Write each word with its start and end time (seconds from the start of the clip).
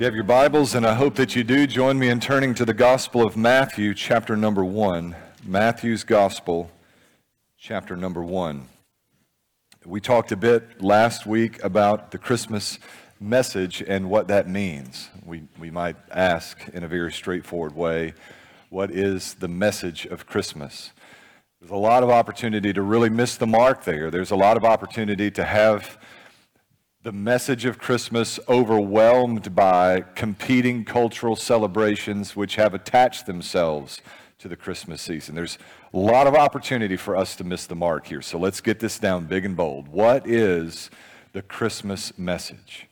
you 0.00 0.06
have 0.06 0.14
your 0.14 0.24
Bibles, 0.24 0.74
and 0.74 0.86
I 0.86 0.94
hope 0.94 1.16
that 1.16 1.36
you 1.36 1.44
do, 1.44 1.66
join 1.66 1.98
me 1.98 2.08
in 2.08 2.20
turning 2.20 2.54
to 2.54 2.64
the 2.64 2.72
Gospel 2.72 3.20
of 3.20 3.36
Matthew, 3.36 3.92
chapter 3.92 4.34
number 4.34 4.64
one. 4.64 5.14
Matthew's 5.44 6.04
Gospel, 6.04 6.70
chapter 7.58 7.96
number 7.96 8.22
one. 8.22 8.68
We 9.84 10.00
talked 10.00 10.32
a 10.32 10.36
bit 10.36 10.82
last 10.82 11.26
week 11.26 11.62
about 11.62 12.12
the 12.12 12.16
Christmas 12.16 12.78
message 13.20 13.82
and 13.86 14.08
what 14.08 14.26
that 14.28 14.48
means. 14.48 15.10
We, 15.22 15.42
we 15.58 15.70
might 15.70 15.96
ask 16.10 16.66
in 16.72 16.82
a 16.82 16.88
very 16.88 17.12
straightforward 17.12 17.76
way, 17.76 18.14
what 18.70 18.90
is 18.90 19.34
the 19.34 19.48
message 19.48 20.06
of 20.06 20.26
Christmas? 20.26 20.92
There's 21.60 21.72
a 21.72 21.76
lot 21.76 22.02
of 22.02 22.08
opportunity 22.08 22.72
to 22.72 22.80
really 22.80 23.10
miss 23.10 23.36
the 23.36 23.46
mark 23.46 23.84
there. 23.84 24.10
There's 24.10 24.30
a 24.30 24.36
lot 24.36 24.56
of 24.56 24.64
opportunity 24.64 25.30
to 25.32 25.44
have 25.44 25.98
the 27.02 27.12
message 27.12 27.64
of 27.64 27.78
Christmas 27.78 28.38
overwhelmed 28.46 29.54
by 29.54 30.02
competing 30.14 30.84
cultural 30.84 31.34
celebrations 31.34 32.36
which 32.36 32.56
have 32.56 32.74
attached 32.74 33.24
themselves 33.24 34.02
to 34.38 34.48
the 34.48 34.56
Christmas 34.56 35.00
season. 35.00 35.34
There's 35.34 35.56
a 35.94 35.98
lot 35.98 36.26
of 36.26 36.34
opportunity 36.34 36.98
for 36.98 37.16
us 37.16 37.36
to 37.36 37.44
miss 37.44 37.64
the 37.64 37.74
mark 37.74 38.06
here. 38.06 38.20
So 38.20 38.38
let's 38.38 38.60
get 38.60 38.80
this 38.80 38.98
down 38.98 39.24
big 39.24 39.46
and 39.46 39.56
bold. 39.56 39.88
What 39.88 40.26
is 40.26 40.90
the 41.32 41.40
Christmas 41.40 42.18
message? 42.18 42.86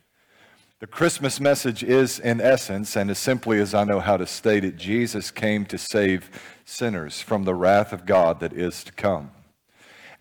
The 0.81 0.87
Christmas 0.87 1.39
message 1.39 1.84
is, 1.84 2.19
in 2.19 2.41
essence, 2.41 2.97
and 2.97 3.11
as 3.11 3.19
simply 3.19 3.61
as 3.61 3.75
I 3.75 3.84
know 3.84 4.01
how 4.01 4.17
to 4.17 4.27
state 4.27 4.65
it, 4.65 4.79
Jesus 4.79 5.31
came 5.31 5.67
to 5.67 5.77
save 5.77 6.31
sinners 6.65 7.20
from 7.20 7.45
the 7.45 7.55
wrath 7.55 7.93
of 7.93 8.06
God 8.06 8.41
that 8.41 8.55
is 8.55 8.83
to 8.84 8.93
come. 8.93 9.33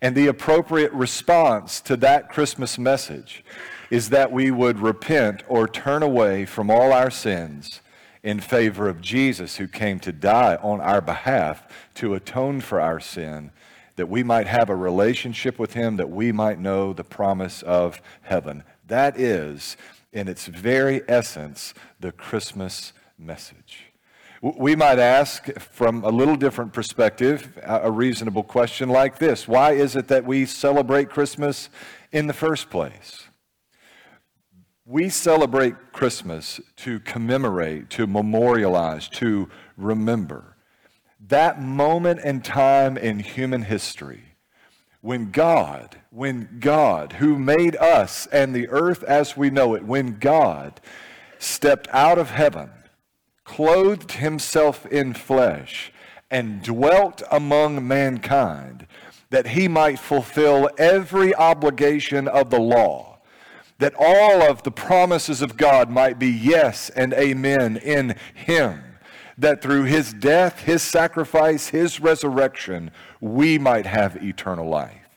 And 0.00 0.14
the 0.14 0.28
appropriate 0.28 0.92
response 0.92 1.80
to 1.82 1.96
that 1.96 2.28
Christmas 2.28 2.78
message 2.78 3.44
is 3.90 4.10
that 4.10 4.30
we 4.30 4.50
would 4.50 4.78
repent 4.78 5.42
or 5.48 5.66
turn 5.66 6.02
away 6.02 6.44
from 6.44 6.70
all 6.70 6.92
our 6.92 7.10
sins 7.10 7.80
in 8.22 8.40
favor 8.40 8.88
of 8.88 9.00
Jesus, 9.00 9.56
who 9.56 9.66
came 9.66 9.98
to 10.00 10.12
die 10.12 10.56
on 10.56 10.80
our 10.80 11.00
behalf 11.00 11.64
to 11.94 12.14
atone 12.14 12.60
for 12.60 12.80
our 12.80 13.00
sin, 13.00 13.50
that 13.96 14.08
we 14.08 14.22
might 14.22 14.46
have 14.46 14.70
a 14.70 14.76
relationship 14.76 15.58
with 15.58 15.72
Him, 15.72 15.96
that 15.96 16.10
we 16.10 16.30
might 16.32 16.58
know 16.58 16.92
the 16.92 17.04
promise 17.04 17.62
of 17.62 18.00
heaven. 18.22 18.64
That 18.86 19.18
is, 19.18 19.76
in 20.12 20.28
its 20.28 20.46
very 20.46 21.02
essence, 21.08 21.74
the 22.00 22.12
Christmas 22.12 22.92
message. 23.18 23.87
We 24.40 24.76
might 24.76 24.98
ask 24.98 25.46
from 25.58 26.04
a 26.04 26.10
little 26.10 26.36
different 26.36 26.72
perspective 26.72 27.58
a 27.62 27.90
reasonable 27.90 28.44
question 28.44 28.88
like 28.88 29.18
this 29.18 29.48
Why 29.48 29.72
is 29.72 29.96
it 29.96 30.08
that 30.08 30.24
we 30.24 30.46
celebrate 30.46 31.10
Christmas 31.10 31.68
in 32.12 32.26
the 32.26 32.32
first 32.32 32.70
place? 32.70 33.24
We 34.84 35.08
celebrate 35.08 35.92
Christmas 35.92 36.60
to 36.76 37.00
commemorate, 37.00 37.90
to 37.90 38.06
memorialize, 38.06 39.08
to 39.10 39.50
remember 39.76 40.56
that 41.26 41.60
moment 41.60 42.20
in 42.20 42.40
time 42.40 42.96
in 42.96 43.18
human 43.18 43.62
history 43.62 44.22
when 45.00 45.30
God, 45.30 45.96
when 46.10 46.58
God, 46.60 47.14
who 47.14 47.38
made 47.38 47.76
us 47.76 48.26
and 48.26 48.54
the 48.54 48.68
earth 48.68 49.02
as 49.04 49.36
we 49.36 49.50
know 49.50 49.74
it, 49.74 49.84
when 49.84 50.18
God 50.18 50.80
stepped 51.38 51.88
out 51.92 52.18
of 52.18 52.30
heaven, 52.30 52.70
clothed 53.48 54.12
himself 54.12 54.86
in 54.86 55.14
flesh, 55.14 55.92
and 56.30 56.62
dwelt 56.62 57.22
among 57.30 57.86
mankind, 57.86 58.86
that 59.30 59.48
he 59.48 59.66
might 59.66 59.98
fulfill 59.98 60.70
every 60.78 61.34
obligation 61.34 62.28
of 62.28 62.50
the 62.50 62.60
law 62.60 63.08
that 63.78 63.94
all 63.98 64.42
of 64.42 64.62
the 64.64 64.70
promises 64.70 65.40
of 65.40 65.56
God 65.56 65.88
might 65.88 66.18
be 66.18 66.28
yes 66.28 66.90
and 66.90 67.14
amen 67.14 67.76
in 67.76 68.16
Him, 68.34 68.82
that 69.36 69.62
through 69.62 69.84
His 69.84 70.12
death, 70.12 70.62
His 70.62 70.82
sacrifice, 70.82 71.68
His 71.68 72.00
resurrection, 72.00 72.90
we 73.20 73.58
might 73.58 73.86
have 73.86 74.22
eternal 74.22 74.68
life. 74.68 75.08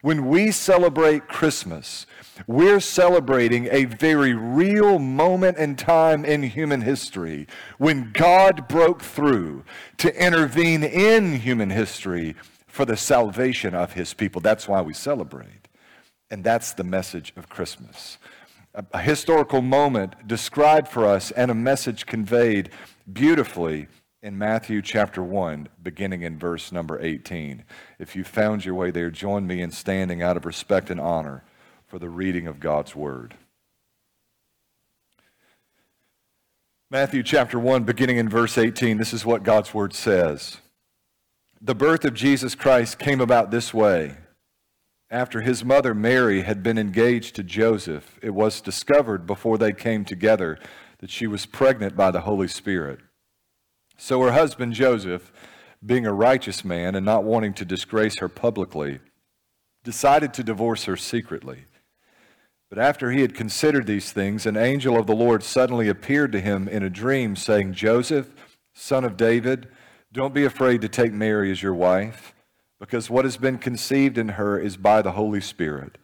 When 0.00 0.28
we 0.28 0.50
celebrate 0.50 1.28
Christmas, 1.28 2.06
we're 2.46 2.80
celebrating 2.80 3.68
a 3.70 3.84
very 3.84 4.34
real 4.34 4.98
moment 4.98 5.58
in 5.58 5.76
time 5.76 6.24
in 6.24 6.42
human 6.42 6.82
history 6.82 7.46
when 7.78 8.10
God 8.12 8.68
broke 8.68 9.02
through 9.02 9.64
to 9.98 10.24
intervene 10.24 10.82
in 10.82 11.40
human 11.40 11.70
history 11.70 12.34
for 12.66 12.84
the 12.84 12.96
salvation 12.96 13.74
of 13.74 13.94
his 13.94 14.12
people. 14.12 14.40
That's 14.40 14.68
why 14.68 14.82
we 14.82 14.92
celebrate. 14.92 15.68
And 16.30 16.44
that's 16.44 16.72
the 16.72 16.84
message 16.84 17.32
of 17.36 17.48
Christmas. 17.48 18.18
A, 18.74 18.84
a, 18.92 19.00
historical 19.00 19.62
moment 19.62 20.26
described 20.26 20.88
for 20.88 21.06
us 21.06 21.30
and 21.30 21.50
a 21.50 21.54
message 21.54 22.04
conveyed 22.04 22.70
beautifully 23.10 23.86
in 24.22 24.36
Matthew 24.36 24.82
chapter 24.82 25.22
1, 25.22 25.68
beginning 25.82 26.22
in 26.22 26.38
verse 26.38 26.72
number 26.72 27.00
18. 27.00 27.64
If 27.98 28.16
you 28.16 28.24
found 28.24 28.64
your 28.64 28.74
way 28.74 28.90
there, 28.90 29.10
join 29.10 29.46
me 29.46 29.62
in 29.62 29.70
standing 29.70 30.20
out 30.20 30.36
of 30.36 30.44
respect 30.44 30.90
and 30.90 31.00
honor 31.00 31.44
for 31.86 31.98
the 31.98 32.08
reading 32.08 32.46
of 32.46 32.60
God's 32.60 32.96
word. 32.96 33.34
Matthew 36.90 37.22
chapter 37.22 37.58
1, 37.58 37.84
beginning 37.84 38.16
in 38.16 38.28
verse 38.28 38.56
18, 38.56 38.96
this 38.96 39.12
is 39.12 39.26
what 39.26 39.42
God's 39.42 39.74
word 39.74 39.92
says. 39.92 40.58
The 41.60 41.74
birth 41.74 42.04
of 42.04 42.14
Jesus 42.14 42.54
Christ 42.54 42.98
came 42.98 43.20
about 43.20 43.50
this 43.50 43.74
way. 43.74 44.16
After 45.10 45.40
his 45.40 45.64
mother 45.64 45.94
Mary 45.94 46.42
had 46.42 46.62
been 46.62 46.78
engaged 46.78 47.36
to 47.36 47.42
Joseph, 47.42 48.18
it 48.22 48.30
was 48.30 48.60
discovered 48.60 49.26
before 49.26 49.56
they 49.56 49.72
came 49.72 50.04
together 50.04 50.58
that 50.98 51.10
she 51.10 51.26
was 51.26 51.46
pregnant 51.46 51.96
by 51.96 52.10
the 52.10 52.22
Holy 52.22 52.48
Spirit. 52.48 53.00
So 53.96 54.20
her 54.22 54.32
husband 54.32 54.74
Joseph, 54.74 55.32
being 55.84 56.06
a 56.06 56.12
righteous 56.12 56.64
man 56.64 56.94
and 56.94 57.06
not 57.06 57.24
wanting 57.24 57.54
to 57.54 57.64
disgrace 57.64 58.18
her 58.18 58.28
publicly, 58.28 59.00
decided 59.84 60.34
to 60.34 60.42
divorce 60.42 60.84
her 60.84 60.96
secretly. 60.96 61.64
But 62.68 62.78
after 62.78 63.10
he 63.10 63.22
had 63.22 63.34
considered 63.34 63.86
these 63.86 64.12
things, 64.12 64.46
an 64.46 64.56
angel 64.56 64.98
of 64.98 65.06
the 65.06 65.14
Lord 65.14 65.42
suddenly 65.42 65.88
appeared 65.88 66.32
to 66.32 66.40
him 66.40 66.68
in 66.68 66.82
a 66.82 66.90
dream, 66.90 67.36
saying, 67.36 67.74
Joseph, 67.74 68.34
son 68.74 69.04
of 69.04 69.16
David, 69.16 69.68
don't 70.12 70.34
be 70.34 70.44
afraid 70.44 70.80
to 70.80 70.88
take 70.88 71.12
Mary 71.12 71.50
as 71.50 71.62
your 71.62 71.74
wife 71.74 72.34
because 72.78 73.08
what 73.08 73.24
has 73.24 73.36
been 73.36 73.58
conceived 73.58 74.18
in 74.18 74.30
her 74.30 74.58
is 74.58 74.76
by 74.76 75.02
the 75.02 75.12
Holy 75.12 75.40
Spirit. 75.40 75.98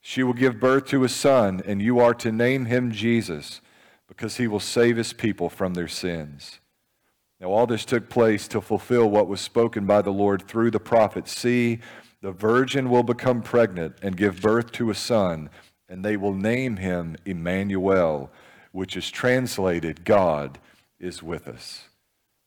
She 0.00 0.22
will 0.22 0.32
give 0.32 0.60
birth 0.60 0.86
to 0.86 1.04
a 1.04 1.08
son, 1.08 1.62
and 1.66 1.80
you 1.80 1.98
are 2.00 2.14
to 2.14 2.32
name 2.32 2.64
him 2.64 2.90
Jesus, 2.90 3.60
because 4.08 4.38
he 4.38 4.48
will 4.48 4.60
save 4.60 4.96
his 4.96 5.12
people 5.12 5.48
from 5.48 5.74
their 5.74 5.88
sins. 5.88 6.58
Now, 7.40 7.48
all 7.48 7.66
this 7.66 7.84
took 7.84 8.08
place 8.08 8.48
to 8.48 8.60
fulfill 8.60 9.08
what 9.08 9.28
was 9.28 9.40
spoken 9.40 9.86
by 9.86 10.02
the 10.02 10.12
Lord 10.12 10.46
through 10.46 10.70
the 10.72 10.80
prophet 10.80 11.28
See, 11.28 11.80
the 12.22 12.32
virgin 12.32 12.90
will 12.90 13.02
become 13.02 13.40
pregnant 13.40 13.96
and 14.02 14.16
give 14.16 14.42
birth 14.42 14.72
to 14.72 14.90
a 14.90 14.94
son, 14.94 15.48
and 15.90 16.04
they 16.04 16.16
will 16.16 16.32
name 16.32 16.76
him 16.76 17.16
Emmanuel, 17.26 18.30
which 18.70 18.96
is 18.96 19.10
translated 19.10 20.04
God 20.04 20.58
is 21.00 21.22
with 21.22 21.48
us. 21.48 21.88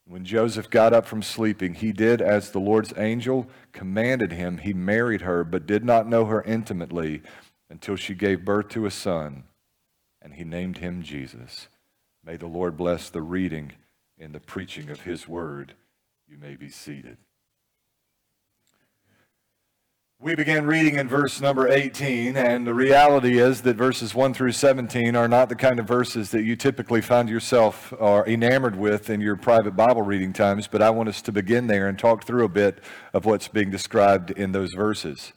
When 0.08 0.26
Joseph 0.26 0.70
got 0.70 0.94
up 0.94 1.06
from 1.06 1.22
sleeping, 1.22 1.76
he 1.76 1.92
did 1.92 2.22
as 2.22 2.52
the 2.52 2.59
Lord's 2.59 2.94
angel 2.98 3.48
commanded 3.74 4.31
him. 4.31 4.58
He 4.58 4.74
married 4.74 5.22
her, 5.22 5.44
but 5.44 5.68
did 5.68 5.84
not 5.84 6.08
know 6.08 6.26
her 6.26 6.42
intimately 6.44 7.22
until 7.70 7.96
she 7.98 8.14
gave 8.16 8.46
birth 8.46 8.70
to 8.70 8.86
a 8.86 8.92
son, 8.92 9.44
and 10.22 10.34
he 10.34 10.44
named 10.44 10.78
him 10.78 11.04
Jesus. 11.04 11.68
May 12.24 12.38
the 12.38 12.48
Lord 12.48 12.78
bless 12.78 13.10
the 13.10 13.22
reading 13.22 13.74
and 14.18 14.34
the 14.34 14.40
preaching 14.40 14.90
of 14.90 15.02
his 15.02 15.28
word. 15.28 15.74
You 16.28 16.38
may 16.38 16.56
be 16.56 16.69
seated. 16.69 17.18
We 20.24 20.36
began 20.36 20.66
reading 20.66 20.96
in 20.96 21.10
verse 21.10 21.42
number 21.42 21.68
18, 21.68 22.38
and 22.38 22.66
the 22.66 22.74
reality 22.74 23.40
is 23.40 23.64
that 23.64 23.75
verses 23.75 24.16
1 24.16 24.34
through 24.34 24.54
17 24.54 25.18
are 25.18 25.28
not 25.28 25.50
the 25.50 25.56
kind 25.56 25.81
of 25.81 25.86
verses 25.86 26.31
that 26.31 26.44
you 26.44 26.56
typically 26.56 27.02
find 27.02 27.28
yourself 27.28 27.94
or 28.00 28.25
enamored 28.25 28.78
with 28.78 29.10
in 29.10 29.20
your 29.20 29.36
private 29.36 29.75
Bible 29.75 30.02
reading 30.02 30.31
times, 30.31 30.66
but 30.66 30.81
I 30.81 30.92
want 30.92 31.10
us 31.10 31.22
to 31.24 31.34
begin 31.34 31.68
there 31.68 31.90
and 31.90 32.00
talk 32.00 32.24
through 32.24 32.46
a 32.46 32.48
bit 32.48 32.80
of 33.12 33.25
what's 33.25 33.50
being 33.50 33.70
described 33.70 34.31
in 34.31 34.54
those 34.54 34.72
verses. 34.72 35.34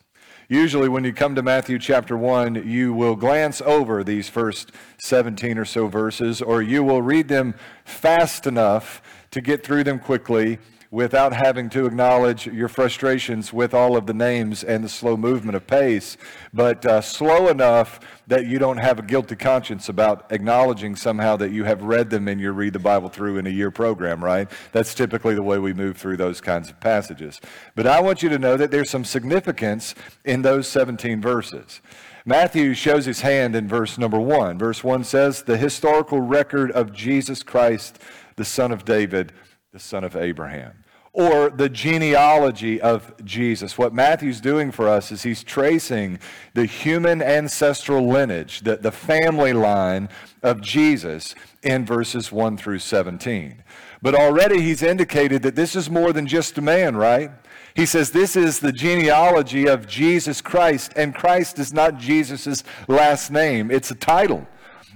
Usually, 0.49 0.89
when 0.89 1.03
you 1.03 1.13
come 1.13 1.35
to 1.35 1.43
Matthew 1.43 1.81
chapter 1.81 2.17
1, 2.17 2.55
you 2.65 2.95
will 2.95 3.17
glance 3.17 3.61
over 3.63 4.05
these 4.05 4.29
first 4.29 4.71
17 4.99 5.59
or 5.59 5.65
so 5.65 5.89
verses, 5.89 6.41
or 6.41 6.63
you 6.63 6.85
will 6.85 7.03
read 7.03 7.27
them 7.27 7.57
fast 7.85 8.47
enough 8.47 9.03
to 9.33 9.41
get 9.41 9.65
through 9.65 9.83
them 9.83 9.99
quickly 9.99 10.61
without 10.91 11.33
having 11.33 11.69
to 11.71 11.87
acknowledge 11.87 12.47
your 12.47 12.69
frustrations 12.69 13.53
with 13.53 13.75
all 13.75 13.97
of 13.97 14.07
the 14.07 14.15
names 14.15 14.63
and 14.63 14.85
the 14.85 14.89
slow 14.89 15.17
movement 15.17 15.57
of 15.57 15.67
pace, 15.67 16.17
but 16.55 16.85
uh, 16.87 17.01
slow 17.01 17.49
enough 17.49 18.01
that 18.29 18.47
you 18.47 18.59
don't 18.59 18.79
have 18.79 18.99
a 18.99 19.03
guilty 19.03 19.37
conscience 19.37 19.89
about 19.89 20.31
acknowledging 20.31 20.97
somehow 20.97 21.37
that 21.37 21.51
you 21.51 21.65
have 21.65 21.83
read 21.83 22.11
them 22.11 22.29
in 22.29 22.39
your 22.39 22.53
Read 22.53 22.73
the 22.73 22.79
Bible 22.79 23.09
Through 23.09 23.39
in 23.39 23.47
a 23.47 23.51
Year 23.51 23.71
program, 23.71 24.23
right? 24.23 24.49
That's 24.73 24.95
typically 24.95 25.35
the 25.35 25.43
way 25.43 25.59
we 25.59 25.73
move 25.73 25.97
through 25.97 26.17
those 26.17 26.41
kinds 26.41 26.71
of 26.71 26.81
passages. 26.81 27.41
But 27.75 27.87
I 27.87 28.01
want 28.01 28.23
you 28.23 28.29
to 28.31 28.39
know 28.39 28.57
that 28.57 28.71
there's 28.71 28.91
some 28.91 29.05
significance 29.05 29.95
in 30.25 30.43
those 30.43 30.67
17 30.69 31.21
verses. 31.21 31.81
Matthew 32.29 32.75
shows 32.75 33.07
his 33.07 33.21
hand 33.21 33.55
in 33.55 33.69
verse 33.69 33.99
number 33.99 34.19
one. 34.19 34.59
Verse 34.59 34.83
one 34.83 35.05
says, 35.05 35.45
The 35.45 35.57
historical 35.57 36.21
record 36.21 36.73
of 36.73 36.93
Jesus 36.93 37.45
Christ, 37.45 38.01
the 38.35 38.45
son 38.45 38.73
of 38.73 38.85
David, 38.85 39.33
the 39.77 39.81
son 39.81 40.05
of 40.05 40.17
Abraham 40.17 40.73
or 41.13 41.51
the 41.51 41.69
genealogy 41.69 42.81
of 42.81 43.13
Jesus. 43.27 43.77
What 43.77 43.93
Matthew's 43.93 44.41
doing 44.41 44.73
for 44.73 44.89
us 44.89 45.13
is 45.13 45.23
he's 45.23 45.45
tracing 45.45 46.19
the 46.55 46.65
human 46.65 47.21
ancestral 47.21 48.09
lineage, 48.09 48.61
the, 48.61 48.79
the 48.79 48.91
family 48.91 49.53
line 49.53 50.09
of 50.43 50.63
Jesus 50.63 51.35
in 51.63 51.85
verses 51.85 52.33
1 52.33 52.57
through 52.57 52.79
17. 52.79 53.63
But 54.01 54.15
already 54.15 54.63
he's 54.63 54.83
indicated 54.83 55.43
that 55.43 55.57
this 55.57 55.77
is 55.77 55.91
more 55.91 56.15
than 56.15 56.27
just 56.27 56.57
a 56.57 56.63
man, 56.63 56.97
right? 56.97 57.31
He 57.75 57.85
says 57.85 58.13
this 58.13 58.35
is 58.35 58.61
the 58.61 58.73
genealogy 58.73 59.67
of 59.67 59.87
Jesus 59.87 60.41
Christ, 60.41 60.95
and 60.97 61.15
Christ 61.15 61.59
is 61.59 61.75
not 61.75 61.99
Jesus' 61.99 62.65
last 62.89 63.31
name, 63.31 63.71
it's 63.71 63.91
a 63.91 63.95
title. 63.95 64.47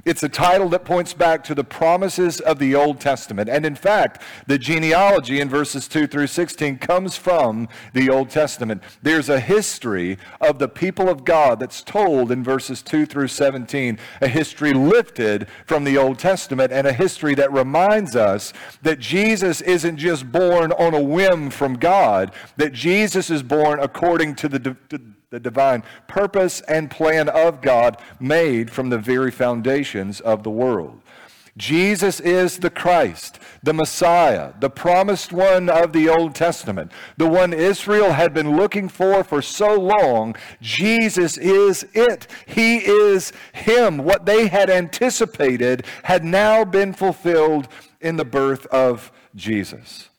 It's 0.04 0.22
a 0.22 0.28
title 0.28 0.68
that 0.70 0.84
points 0.84 1.12
back 1.12 1.44
to 1.44 1.54
the 1.54 1.64
promises 1.64 2.40
of 2.40 2.58
the 2.58 2.74
Old 2.74 3.00
Testament. 3.00 3.48
And 3.50 3.66
in 3.66 3.74
fact, 3.74 4.22
the 4.46 4.58
genealogy 4.58 5.40
in 5.40 5.48
verses 5.48 5.86
2 5.88 6.06
through 6.06 6.28
16 6.28 6.78
comes 6.78 7.16
from 7.16 7.68
the 7.92 8.08
Old 8.08 8.30
Testament. 8.30 8.82
There's 9.02 9.28
a 9.28 9.40
history 9.40 10.18
of 10.40 10.58
the 10.58 10.68
people 10.68 11.08
of 11.08 11.24
God 11.24 11.60
that's 11.60 11.82
told 11.82 12.32
in 12.32 12.42
verses 12.42 12.82
2 12.82 13.06
through 13.06 13.28
17, 13.28 13.98
a 14.20 14.28
history 14.28 14.72
lifted 14.72 15.48
from 15.66 15.84
the 15.84 15.98
Old 15.98 16.18
Testament, 16.18 16.72
and 16.72 16.86
a 16.86 16.92
history 16.92 17.34
that 17.34 17.52
reminds 17.52 18.16
us 18.16 18.52
that 18.82 18.98
Jesus 18.98 19.60
isn't 19.60 19.98
just 19.98 20.32
born 20.32 20.72
on 20.72 20.94
a 20.94 21.02
whim 21.02 21.50
from 21.50 21.74
God, 21.74 22.32
that 22.56 22.72
Jesus 22.72 23.30
is 23.30 23.42
born 23.42 23.78
according 23.78 24.34
to 24.36 24.48
the 24.48 24.76
the 25.30 25.40
divine 25.40 25.84
purpose 26.08 26.60
and 26.62 26.90
plan 26.90 27.28
of 27.28 27.62
God 27.62 27.96
made 28.18 28.70
from 28.70 28.90
the 28.90 28.98
very 28.98 29.30
foundations 29.30 30.20
of 30.20 30.42
the 30.42 30.50
world. 30.50 31.00
Jesus 31.56 32.20
is 32.20 32.58
the 32.58 32.70
Christ, 32.70 33.38
the 33.62 33.72
Messiah, 33.72 34.52
the 34.58 34.70
promised 34.70 35.32
one 35.32 35.68
of 35.68 35.92
the 35.92 36.08
Old 36.08 36.34
Testament, 36.34 36.90
the 37.16 37.28
one 37.28 37.52
Israel 37.52 38.12
had 38.12 38.34
been 38.34 38.56
looking 38.56 38.88
for 38.88 39.22
for 39.22 39.42
so 39.42 39.78
long. 39.78 40.34
Jesus 40.60 41.36
is 41.36 41.86
it. 41.92 42.26
He 42.46 42.78
is 42.78 43.32
Him. 43.52 43.98
What 43.98 44.26
they 44.26 44.48
had 44.48 44.68
anticipated 44.68 45.84
had 46.04 46.24
now 46.24 46.64
been 46.64 46.92
fulfilled 46.92 47.68
in 48.00 48.16
the 48.16 48.24
birth 48.24 48.66
of 48.66 49.12
Jesus. 49.36 50.09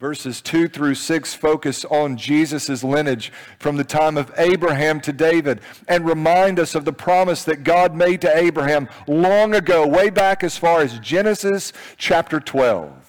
Verses 0.00 0.40
2 0.40 0.68
through 0.68 0.94
6 0.94 1.34
focus 1.34 1.84
on 1.86 2.16
Jesus' 2.16 2.84
lineage 2.84 3.32
from 3.58 3.76
the 3.76 3.82
time 3.82 4.16
of 4.16 4.32
Abraham 4.36 5.00
to 5.00 5.12
David 5.12 5.60
and 5.88 6.06
remind 6.06 6.60
us 6.60 6.76
of 6.76 6.84
the 6.84 6.92
promise 6.92 7.42
that 7.42 7.64
God 7.64 7.96
made 7.96 8.20
to 8.20 8.36
Abraham 8.36 8.88
long 9.08 9.56
ago, 9.56 9.84
way 9.88 10.08
back 10.08 10.44
as 10.44 10.56
far 10.56 10.82
as 10.82 11.00
Genesis 11.00 11.72
chapter 11.96 12.38
12. 12.38 13.07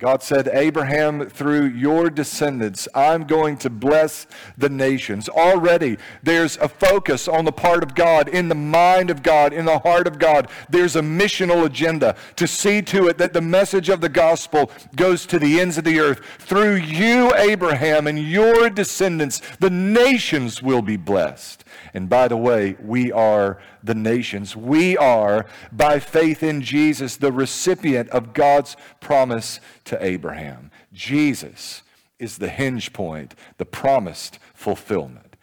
God 0.00 0.22
said, 0.22 0.48
Abraham, 0.48 1.28
through 1.28 1.66
your 1.66 2.08
descendants, 2.08 2.88
I'm 2.94 3.24
going 3.24 3.58
to 3.58 3.68
bless 3.68 4.26
the 4.56 4.70
nations. 4.70 5.28
Already, 5.28 5.98
there's 6.22 6.56
a 6.56 6.70
focus 6.70 7.28
on 7.28 7.44
the 7.44 7.52
part 7.52 7.82
of 7.82 7.94
God, 7.94 8.26
in 8.26 8.48
the 8.48 8.54
mind 8.54 9.10
of 9.10 9.22
God, 9.22 9.52
in 9.52 9.66
the 9.66 9.80
heart 9.80 10.06
of 10.06 10.18
God. 10.18 10.48
There's 10.70 10.96
a 10.96 11.02
missional 11.02 11.66
agenda 11.66 12.16
to 12.36 12.46
see 12.46 12.80
to 12.80 13.08
it 13.08 13.18
that 13.18 13.34
the 13.34 13.42
message 13.42 13.90
of 13.90 14.00
the 14.00 14.08
gospel 14.08 14.70
goes 14.96 15.26
to 15.26 15.38
the 15.38 15.60
ends 15.60 15.76
of 15.76 15.84
the 15.84 16.00
earth. 16.00 16.20
Through 16.38 16.76
you, 16.76 17.34
Abraham, 17.34 18.06
and 18.06 18.18
your 18.18 18.70
descendants, 18.70 19.42
the 19.60 19.68
nations 19.68 20.62
will 20.62 20.80
be 20.80 20.96
blessed. 20.96 21.62
And 21.94 22.08
by 22.08 22.28
the 22.28 22.36
way, 22.36 22.76
we 22.80 23.10
are 23.12 23.60
the 23.82 23.94
nations. 23.94 24.56
We 24.56 24.96
are, 24.96 25.46
by 25.72 25.98
faith 25.98 26.42
in 26.42 26.62
Jesus, 26.62 27.16
the 27.16 27.32
recipient 27.32 28.08
of 28.10 28.32
God's 28.32 28.76
promise 29.00 29.60
to 29.84 30.02
Abraham. 30.04 30.70
Jesus 30.92 31.82
is 32.18 32.38
the 32.38 32.48
hinge 32.48 32.92
point, 32.92 33.34
the 33.58 33.64
promised 33.64 34.38
fulfillment. 34.54 35.36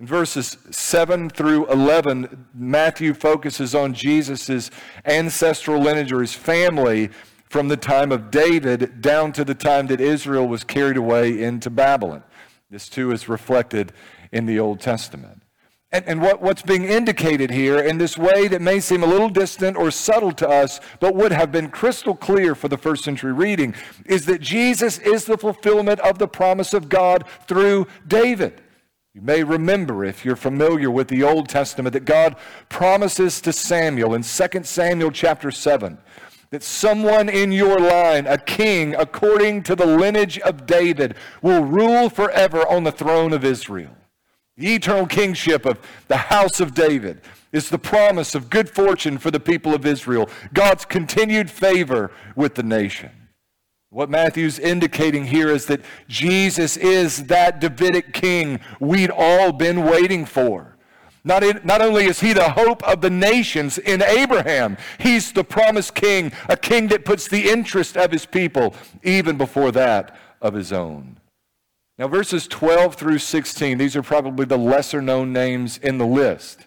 In 0.00 0.06
verses 0.06 0.56
7 0.70 1.28
through 1.30 1.66
11, 1.66 2.46
Matthew 2.54 3.14
focuses 3.14 3.74
on 3.74 3.94
Jesus' 3.94 4.70
ancestral 5.04 5.80
lineage 5.80 6.12
or 6.12 6.20
his 6.20 6.34
family 6.34 7.10
from 7.48 7.68
the 7.68 7.76
time 7.76 8.12
of 8.12 8.30
David 8.30 9.00
down 9.00 9.32
to 9.32 9.44
the 9.44 9.54
time 9.54 9.88
that 9.88 10.00
Israel 10.00 10.46
was 10.46 10.62
carried 10.62 10.96
away 10.96 11.42
into 11.42 11.70
Babylon. 11.70 12.22
This 12.70 12.88
too 12.88 13.10
is 13.10 13.28
reflected 13.28 13.92
in 14.30 14.46
the 14.46 14.60
Old 14.60 14.80
Testament. 14.80 15.42
And, 15.90 16.04
and 16.06 16.20
what, 16.20 16.42
what's 16.42 16.60
being 16.60 16.84
indicated 16.84 17.50
here 17.50 17.78
in 17.78 17.96
this 17.96 18.18
way 18.18 18.46
that 18.48 18.60
may 18.60 18.78
seem 18.78 19.02
a 19.02 19.06
little 19.06 19.30
distant 19.30 19.76
or 19.76 19.90
subtle 19.90 20.32
to 20.32 20.48
us, 20.48 20.80
but 21.00 21.14
would 21.14 21.32
have 21.32 21.50
been 21.50 21.70
crystal 21.70 22.14
clear 22.14 22.54
for 22.54 22.68
the 22.68 22.76
first 22.76 23.04
century 23.04 23.32
reading, 23.32 23.74
is 24.04 24.26
that 24.26 24.42
Jesus 24.42 24.98
is 24.98 25.24
the 25.24 25.38
fulfillment 25.38 26.00
of 26.00 26.18
the 26.18 26.28
promise 26.28 26.74
of 26.74 26.90
God 26.90 27.24
through 27.46 27.86
David. 28.06 28.60
You 29.14 29.22
may 29.22 29.42
remember, 29.42 30.04
if 30.04 30.26
you're 30.26 30.36
familiar 30.36 30.90
with 30.90 31.08
the 31.08 31.22
Old 31.22 31.48
Testament, 31.48 31.94
that 31.94 32.04
God 32.04 32.36
promises 32.68 33.40
to 33.40 33.52
Samuel 33.52 34.14
in 34.14 34.22
2 34.22 34.46
Samuel 34.64 35.10
chapter 35.10 35.50
7 35.50 35.98
that 36.50 36.62
someone 36.62 37.28
in 37.28 37.52
your 37.52 37.78
line, 37.78 38.26
a 38.26 38.38
king 38.38 38.94
according 38.94 39.62
to 39.62 39.76
the 39.76 39.84
lineage 39.84 40.38
of 40.38 40.66
David, 40.66 41.14
will 41.42 41.62
rule 41.62 42.08
forever 42.08 42.66
on 42.68 42.84
the 42.84 42.92
throne 42.92 43.32
of 43.32 43.44
Israel. 43.44 43.97
The 44.58 44.74
eternal 44.74 45.06
kingship 45.06 45.64
of 45.64 45.78
the 46.08 46.16
house 46.16 46.58
of 46.58 46.74
David 46.74 47.20
is 47.52 47.70
the 47.70 47.78
promise 47.78 48.34
of 48.34 48.50
good 48.50 48.68
fortune 48.68 49.16
for 49.16 49.30
the 49.30 49.38
people 49.38 49.72
of 49.72 49.86
Israel, 49.86 50.28
God's 50.52 50.84
continued 50.84 51.48
favor 51.48 52.10
with 52.34 52.56
the 52.56 52.64
nation. 52.64 53.10
What 53.90 54.10
Matthew's 54.10 54.58
indicating 54.58 55.26
here 55.26 55.48
is 55.48 55.66
that 55.66 55.80
Jesus 56.08 56.76
is 56.76 57.24
that 57.26 57.60
Davidic 57.60 58.12
king 58.12 58.58
we'd 58.80 59.10
all 59.10 59.52
been 59.52 59.84
waiting 59.84 60.24
for. 60.26 60.76
Not, 61.22 61.44
in, 61.44 61.60
not 61.62 61.80
only 61.80 62.06
is 62.06 62.20
he 62.20 62.32
the 62.32 62.50
hope 62.50 62.82
of 62.82 63.00
the 63.00 63.10
nations 63.10 63.78
in 63.78 64.02
Abraham, 64.02 64.76
he's 64.98 65.32
the 65.32 65.44
promised 65.44 65.94
king, 65.94 66.32
a 66.48 66.56
king 66.56 66.88
that 66.88 67.04
puts 67.04 67.28
the 67.28 67.48
interest 67.48 67.96
of 67.96 68.10
his 68.10 68.26
people 68.26 68.74
even 69.04 69.38
before 69.38 69.70
that 69.72 70.16
of 70.42 70.54
his 70.54 70.72
own. 70.72 71.18
Now, 71.98 72.06
verses 72.06 72.46
12 72.46 72.94
through 72.94 73.18
16, 73.18 73.76
these 73.76 73.96
are 73.96 74.02
probably 74.02 74.46
the 74.46 74.56
lesser 74.56 75.02
known 75.02 75.32
names 75.32 75.78
in 75.78 75.98
the 75.98 76.06
list. 76.06 76.66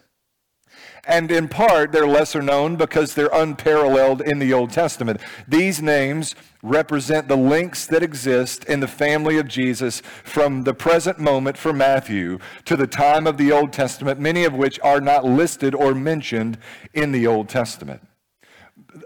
And 1.04 1.32
in 1.32 1.48
part, 1.48 1.90
they're 1.90 2.06
lesser 2.06 2.42
known 2.42 2.76
because 2.76 3.14
they're 3.14 3.30
unparalleled 3.32 4.20
in 4.20 4.38
the 4.38 4.52
Old 4.52 4.70
Testament. 4.70 5.20
These 5.48 5.82
names 5.82 6.34
represent 6.62 7.26
the 7.26 7.36
links 7.36 7.86
that 7.86 8.02
exist 8.02 8.64
in 8.66 8.80
the 8.80 8.86
family 8.86 9.38
of 9.38 9.48
Jesus 9.48 10.00
from 10.22 10.62
the 10.62 10.74
present 10.74 11.18
moment 11.18 11.56
for 11.56 11.72
Matthew 11.72 12.38
to 12.66 12.76
the 12.76 12.86
time 12.86 13.26
of 13.26 13.36
the 13.36 13.50
Old 13.50 13.72
Testament, 13.72 14.20
many 14.20 14.44
of 14.44 14.54
which 14.54 14.78
are 14.80 15.00
not 15.00 15.24
listed 15.24 15.74
or 15.74 15.94
mentioned 15.94 16.58
in 16.92 17.10
the 17.10 17.26
Old 17.26 17.48
Testament 17.48 18.02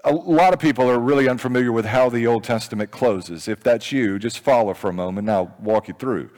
a 0.04 0.12
lot 0.12 0.52
of 0.52 0.58
people 0.58 0.88
are 0.88 0.98
really 0.98 1.28
unfamiliar 1.28 1.72
with 1.72 1.84
how 1.84 2.08
the 2.08 2.26
Old 2.26 2.44
Testament 2.44 2.90
closes. 2.90 3.48
If 3.48 3.62
that's 3.62 3.92
you, 3.92 4.18
just 4.18 4.38
follow 4.40 4.74
for 4.74 4.90
a 4.90 4.92
moment 4.92 5.28
and 5.28 5.36
I'll 5.36 5.54
walk 5.60 5.88
you 5.88 5.94
through. 5.98 6.30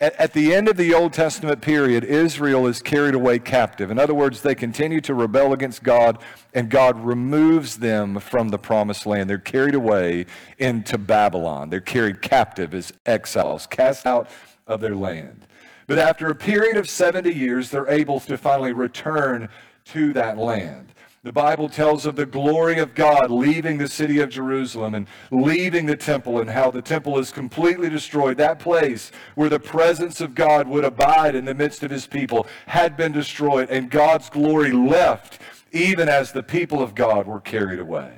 At, 0.00 0.16
at, 0.16 0.32
the 0.32 0.52
end 0.52 0.68
of 0.68 0.76
the 0.76 0.92
Old 0.92 1.12
Testament 1.12 1.60
period, 1.60 2.02
Israel 2.02 2.66
is 2.66 2.82
carried 2.82 3.14
away 3.14 3.38
captive. 3.38 3.88
In 3.88 4.00
other 4.00 4.14
words, 4.14 4.42
they 4.42 4.56
continue 4.56 5.00
to 5.00 5.14
rebel 5.14 5.52
against 5.52 5.84
God, 5.84 6.18
and 6.52 6.68
God 6.68 6.98
removes 6.98 7.76
them 7.76 8.18
from 8.18 8.48
the 8.48 8.58
promised 8.58 9.06
land. 9.06 9.30
They're 9.30 9.38
carried 9.38 9.76
away 9.76 10.26
into 10.58 10.98
Babylon. 10.98 11.70
They're 11.70 11.80
carried 11.80 12.20
captive 12.20 12.74
as 12.74 12.92
exiles, 13.06 13.68
cast 13.68 14.04
out 14.04 14.28
of 14.66 14.80
their 14.80 14.96
land. 14.96 15.46
But 15.86 16.00
after 16.00 16.28
a 16.28 16.34
period 16.34 16.76
of 16.76 16.88
70 16.88 17.32
years, 17.32 17.70
they're 17.70 17.88
able 17.88 18.18
to 18.20 18.36
finally 18.36 18.72
return 18.72 19.48
to 19.84 20.12
that 20.14 20.36
land. 20.36 20.92
The 21.24 21.32
Bible 21.32 21.68
tells 21.68 22.04
of 22.04 22.16
the 22.16 22.26
glory 22.26 22.80
of 22.80 22.96
God 22.96 23.30
leaving 23.30 23.78
the 23.78 23.86
city 23.86 24.18
of 24.18 24.28
Jerusalem 24.28 24.92
and 24.96 25.06
leaving 25.30 25.86
the 25.86 25.94
temple, 25.94 26.40
and 26.40 26.50
how 26.50 26.72
the 26.72 26.82
temple 26.82 27.16
is 27.16 27.30
completely 27.30 27.88
destroyed. 27.88 28.38
That 28.38 28.58
place 28.58 29.12
where 29.36 29.48
the 29.48 29.60
presence 29.60 30.20
of 30.20 30.34
God 30.34 30.66
would 30.66 30.84
abide 30.84 31.36
in 31.36 31.44
the 31.44 31.54
midst 31.54 31.84
of 31.84 31.92
his 31.92 32.08
people 32.08 32.48
had 32.66 32.96
been 32.96 33.12
destroyed, 33.12 33.70
and 33.70 33.88
God's 33.88 34.30
glory 34.30 34.72
left, 34.72 35.38
even 35.70 36.08
as 36.08 36.32
the 36.32 36.42
people 36.42 36.82
of 36.82 36.96
God 36.96 37.28
were 37.28 37.40
carried 37.40 37.78
away. 37.78 38.14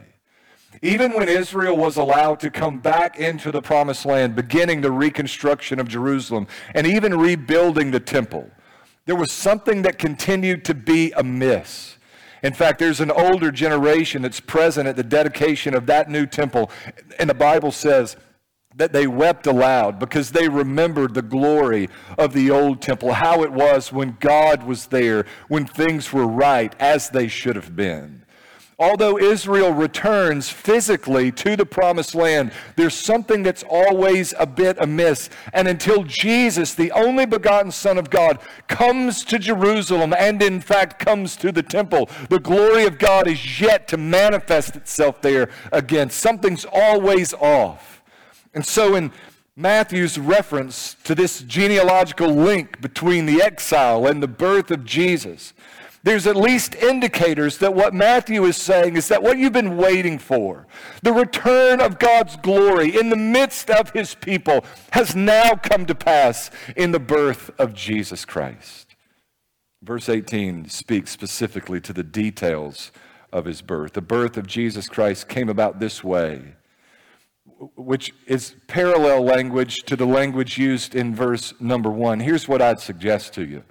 Even 0.80 1.12
when 1.12 1.28
Israel 1.28 1.76
was 1.76 1.98
allowed 1.98 2.40
to 2.40 2.50
come 2.50 2.78
back 2.78 3.18
into 3.18 3.52
the 3.52 3.60
promised 3.60 4.06
land, 4.06 4.34
beginning 4.34 4.80
the 4.80 4.90
reconstruction 4.90 5.78
of 5.78 5.88
Jerusalem 5.88 6.46
and 6.74 6.86
even 6.86 7.18
rebuilding 7.18 7.90
the 7.90 8.00
temple, 8.00 8.50
there 9.04 9.14
was 9.14 9.30
something 9.30 9.82
that 9.82 9.98
continued 9.98 10.64
to 10.64 10.74
be 10.74 11.12
amiss. 11.12 11.98
In 12.44 12.52
fact, 12.52 12.78
there's 12.78 13.00
an 13.00 13.10
older 13.10 13.50
generation 13.50 14.20
that's 14.20 14.38
present 14.38 14.86
at 14.86 14.96
the 14.96 15.02
dedication 15.02 15.74
of 15.74 15.86
that 15.86 16.10
new 16.10 16.26
temple. 16.26 16.70
And 17.18 17.30
the 17.30 17.34
Bible 17.34 17.72
says 17.72 18.18
that 18.76 18.92
they 18.92 19.06
wept 19.06 19.46
aloud 19.46 19.98
because 19.98 20.30
they 20.30 20.46
remembered 20.46 21.14
the 21.14 21.22
glory 21.22 21.88
of 22.18 22.34
the 22.34 22.50
old 22.50 22.82
temple, 22.82 23.14
how 23.14 23.42
it 23.44 23.50
was 23.50 23.92
when 23.92 24.18
God 24.20 24.64
was 24.64 24.88
there, 24.88 25.24
when 25.48 25.64
things 25.64 26.12
were 26.12 26.26
right 26.26 26.74
as 26.78 27.08
they 27.08 27.28
should 27.28 27.56
have 27.56 27.74
been. 27.74 28.23
Although 28.78 29.18
Israel 29.18 29.72
returns 29.72 30.48
physically 30.48 31.30
to 31.32 31.54
the 31.54 31.64
promised 31.64 32.14
land, 32.14 32.52
there's 32.74 32.94
something 32.94 33.44
that's 33.44 33.62
always 33.68 34.34
a 34.38 34.46
bit 34.46 34.76
amiss. 34.80 35.30
And 35.52 35.68
until 35.68 36.02
Jesus, 36.02 36.74
the 36.74 36.90
only 36.90 37.24
begotten 37.24 37.70
Son 37.70 37.98
of 37.98 38.10
God, 38.10 38.40
comes 38.66 39.24
to 39.26 39.38
Jerusalem 39.38 40.12
and 40.12 40.42
in 40.42 40.60
fact 40.60 40.98
comes 40.98 41.36
to 41.36 41.52
the 41.52 41.62
temple, 41.62 42.10
the 42.28 42.40
glory 42.40 42.84
of 42.84 42.98
God 42.98 43.28
is 43.28 43.60
yet 43.60 43.86
to 43.88 43.96
manifest 43.96 44.74
itself 44.74 45.22
there 45.22 45.50
again. 45.70 46.10
Something's 46.10 46.64
always 46.64 47.32
off. 47.34 48.02
And 48.54 48.66
so, 48.66 48.94
in 48.94 49.12
Matthew's 49.56 50.18
reference 50.18 50.96
to 51.04 51.14
this 51.14 51.40
genealogical 51.42 52.28
link 52.28 52.80
between 52.80 53.26
the 53.26 53.40
exile 53.40 54.06
and 54.06 54.20
the 54.20 54.28
birth 54.28 54.72
of 54.72 54.84
Jesus, 54.84 55.54
there's 56.04 56.26
at 56.26 56.36
least 56.36 56.74
indicators 56.74 57.58
that 57.58 57.74
what 57.74 57.94
Matthew 57.94 58.44
is 58.44 58.58
saying 58.58 58.96
is 58.96 59.08
that 59.08 59.22
what 59.22 59.38
you've 59.38 59.54
been 59.54 59.78
waiting 59.78 60.18
for, 60.18 60.66
the 61.02 61.14
return 61.14 61.80
of 61.80 61.98
God's 61.98 62.36
glory 62.36 62.94
in 62.94 63.08
the 63.08 63.16
midst 63.16 63.70
of 63.70 63.90
his 63.90 64.14
people, 64.14 64.64
has 64.92 65.16
now 65.16 65.54
come 65.54 65.86
to 65.86 65.94
pass 65.94 66.50
in 66.76 66.92
the 66.92 67.00
birth 67.00 67.50
of 67.58 67.72
Jesus 67.72 68.26
Christ. 68.26 68.94
Verse 69.82 70.10
18 70.10 70.68
speaks 70.68 71.10
specifically 71.10 71.80
to 71.80 71.94
the 71.94 72.04
details 72.04 72.92
of 73.32 73.46
his 73.46 73.62
birth. 73.62 73.94
The 73.94 74.02
birth 74.02 74.36
of 74.36 74.46
Jesus 74.46 74.88
Christ 74.88 75.28
came 75.28 75.48
about 75.48 75.80
this 75.80 76.04
way 76.04 76.54
which 77.76 78.12
is 78.26 78.54
parallel 78.66 79.22
language 79.22 79.84
to 79.84 79.96
the 79.96 80.06
language 80.06 80.58
used 80.58 80.94
in 80.94 81.14
verse 81.14 81.54
number 81.60 81.90
one. 81.90 82.20
Here's 82.20 82.48
what 82.48 82.60
I'd 82.60 82.80
suggest 82.80 83.32
to 83.34 83.46
you 83.46 83.62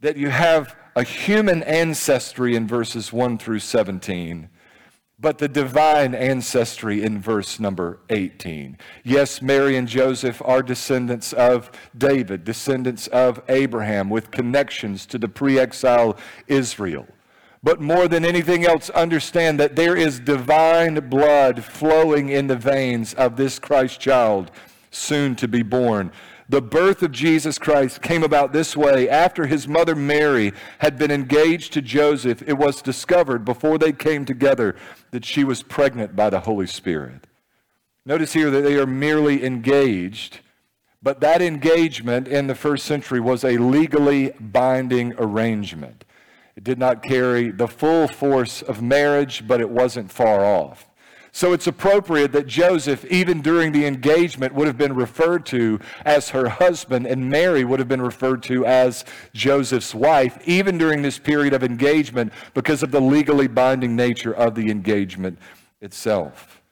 that 0.00 0.16
you 0.16 0.28
have 0.28 0.76
a 0.94 1.02
human 1.02 1.62
ancestry 1.62 2.54
in 2.54 2.66
verses 2.66 3.12
1 3.12 3.38
through 3.38 3.58
17, 3.58 4.48
but 5.18 5.38
the 5.38 5.48
divine 5.48 6.14
ancestry 6.14 7.02
in 7.02 7.20
verse 7.20 7.58
number 7.58 8.00
18. 8.10 8.76
Yes, 9.04 9.40
Mary 9.40 9.76
and 9.76 9.88
Joseph 9.88 10.42
are 10.44 10.62
descendants 10.62 11.32
of 11.32 11.70
David, 11.96 12.44
descendants 12.44 13.06
of 13.08 13.42
Abraham, 13.48 14.10
with 14.10 14.30
connections 14.30 15.06
to 15.06 15.18
the 15.18 15.28
pre 15.28 15.58
exile 15.58 16.16
Israel 16.46 17.06
but 17.66 17.80
more 17.80 18.06
than 18.06 18.24
anything 18.24 18.64
else, 18.64 18.90
understand 18.90 19.58
that 19.58 19.74
there 19.74 19.96
is 19.96 20.20
divine 20.20 21.08
blood 21.08 21.64
flowing 21.64 22.28
in 22.28 22.46
the 22.46 22.54
veins 22.54 23.12
of 23.14 23.34
this 23.36 23.58
Christ 23.58 23.98
child 23.98 24.52
soon 24.92 25.34
to 25.34 25.48
be 25.48 25.62
born. 25.62 26.12
The 26.48 26.62
birth 26.62 27.02
of 27.02 27.10
Jesus 27.10 27.58
Christ 27.58 28.02
came 28.02 28.22
about 28.22 28.52
this 28.52 28.76
way. 28.76 29.08
After 29.08 29.46
his 29.46 29.66
mother 29.66 29.96
Mary 29.96 30.52
had 30.78 30.96
been 30.96 31.10
engaged 31.10 31.72
to 31.72 31.82
Joseph, 31.82 32.42
it 32.46 32.56
was 32.56 32.82
discovered 32.82 33.44
before 33.44 33.78
they 33.78 33.92
came 33.92 34.24
together 34.24 34.76
that 35.10 35.24
she 35.24 35.42
was 35.42 35.64
pregnant 35.64 36.14
by 36.14 36.30
the 36.30 36.40
Holy 36.40 36.68
Spirit. 36.68 37.26
Notice 38.04 38.32
here 38.32 38.50
that 38.52 38.62
they 38.62 38.76
are 38.76 38.86
merely 38.86 39.44
engaged, 39.44 40.38
but 41.02 41.20
that 41.20 41.42
engagement 41.42 42.28
in 42.28 42.46
the 42.46 42.54
first 42.54 42.86
century 42.86 43.18
was 43.18 43.42
a 43.42 43.58
legally 43.58 44.32
binding 44.38 45.14
arrangement. 45.18 46.04
It 46.54 46.62
did 46.62 46.78
not 46.78 47.02
carry 47.02 47.50
the 47.50 47.66
full 47.66 48.06
force 48.06 48.62
of 48.62 48.80
marriage, 48.80 49.48
but 49.48 49.60
it 49.60 49.68
wasn't 49.68 50.12
far 50.12 50.44
off. 50.44 50.88
So 51.36 51.52
it's 51.52 51.66
appropriate 51.66 52.32
that 52.32 52.46
Joseph, 52.46 53.04
even 53.04 53.42
during 53.42 53.70
the 53.70 53.84
engagement, 53.84 54.54
would 54.54 54.66
have 54.66 54.78
been 54.78 54.94
referred 54.94 55.44
to 55.46 55.78
as 56.02 56.30
her 56.30 56.48
husband, 56.48 57.06
and 57.06 57.28
Mary 57.28 57.62
would 57.62 57.78
have 57.78 57.88
been 57.88 58.00
referred 58.00 58.42
to 58.44 58.64
as 58.64 59.04
Joseph's 59.34 59.94
wife, 59.94 60.38
even 60.46 60.78
during 60.78 61.02
this 61.02 61.18
period 61.18 61.52
of 61.52 61.62
engagement, 61.62 62.32
because 62.54 62.82
of 62.82 62.90
the 62.90 63.02
legally 63.02 63.48
binding 63.48 63.94
nature 63.94 64.32
of 64.32 64.54
the 64.54 64.70
engagement 64.70 65.38
itself. 65.82 66.62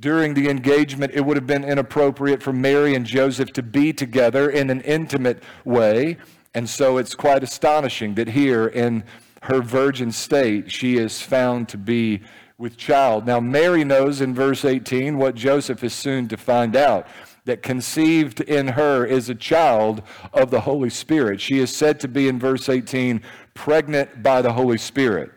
During 0.00 0.32
the 0.32 0.48
engagement, 0.48 1.12
it 1.14 1.20
would 1.20 1.36
have 1.36 1.46
been 1.46 1.62
inappropriate 1.62 2.42
for 2.42 2.54
Mary 2.54 2.94
and 2.94 3.04
Joseph 3.04 3.52
to 3.52 3.62
be 3.62 3.92
together 3.92 4.48
in 4.48 4.70
an 4.70 4.80
intimate 4.80 5.42
way. 5.66 6.16
And 6.54 6.70
so 6.70 6.96
it's 6.96 7.14
quite 7.14 7.42
astonishing 7.42 8.14
that 8.14 8.28
here 8.28 8.66
in 8.66 9.04
her 9.42 9.60
virgin 9.60 10.10
state, 10.10 10.72
she 10.72 10.96
is 10.96 11.20
found 11.20 11.68
to 11.68 11.76
be 11.76 12.22
with 12.58 12.76
child. 12.76 13.26
Now, 13.26 13.40
Mary 13.40 13.84
knows 13.84 14.20
in 14.20 14.34
verse 14.34 14.64
18 14.64 15.18
what 15.18 15.34
Joseph 15.34 15.84
is 15.84 15.92
soon 15.92 16.28
to 16.28 16.36
find 16.36 16.74
out 16.74 17.06
that 17.44 17.62
conceived 17.62 18.40
in 18.40 18.68
her 18.68 19.04
is 19.04 19.28
a 19.28 19.34
child 19.34 20.02
of 20.32 20.50
the 20.50 20.62
Holy 20.62 20.90
Spirit. 20.90 21.40
She 21.40 21.58
is 21.58 21.74
said 21.74 22.00
to 22.00 22.08
be 22.08 22.28
in 22.28 22.38
verse 22.38 22.68
18 22.68 23.22
pregnant 23.54 24.22
by 24.22 24.42
the 24.42 24.52
Holy 24.52 24.78
Spirit. 24.78 25.30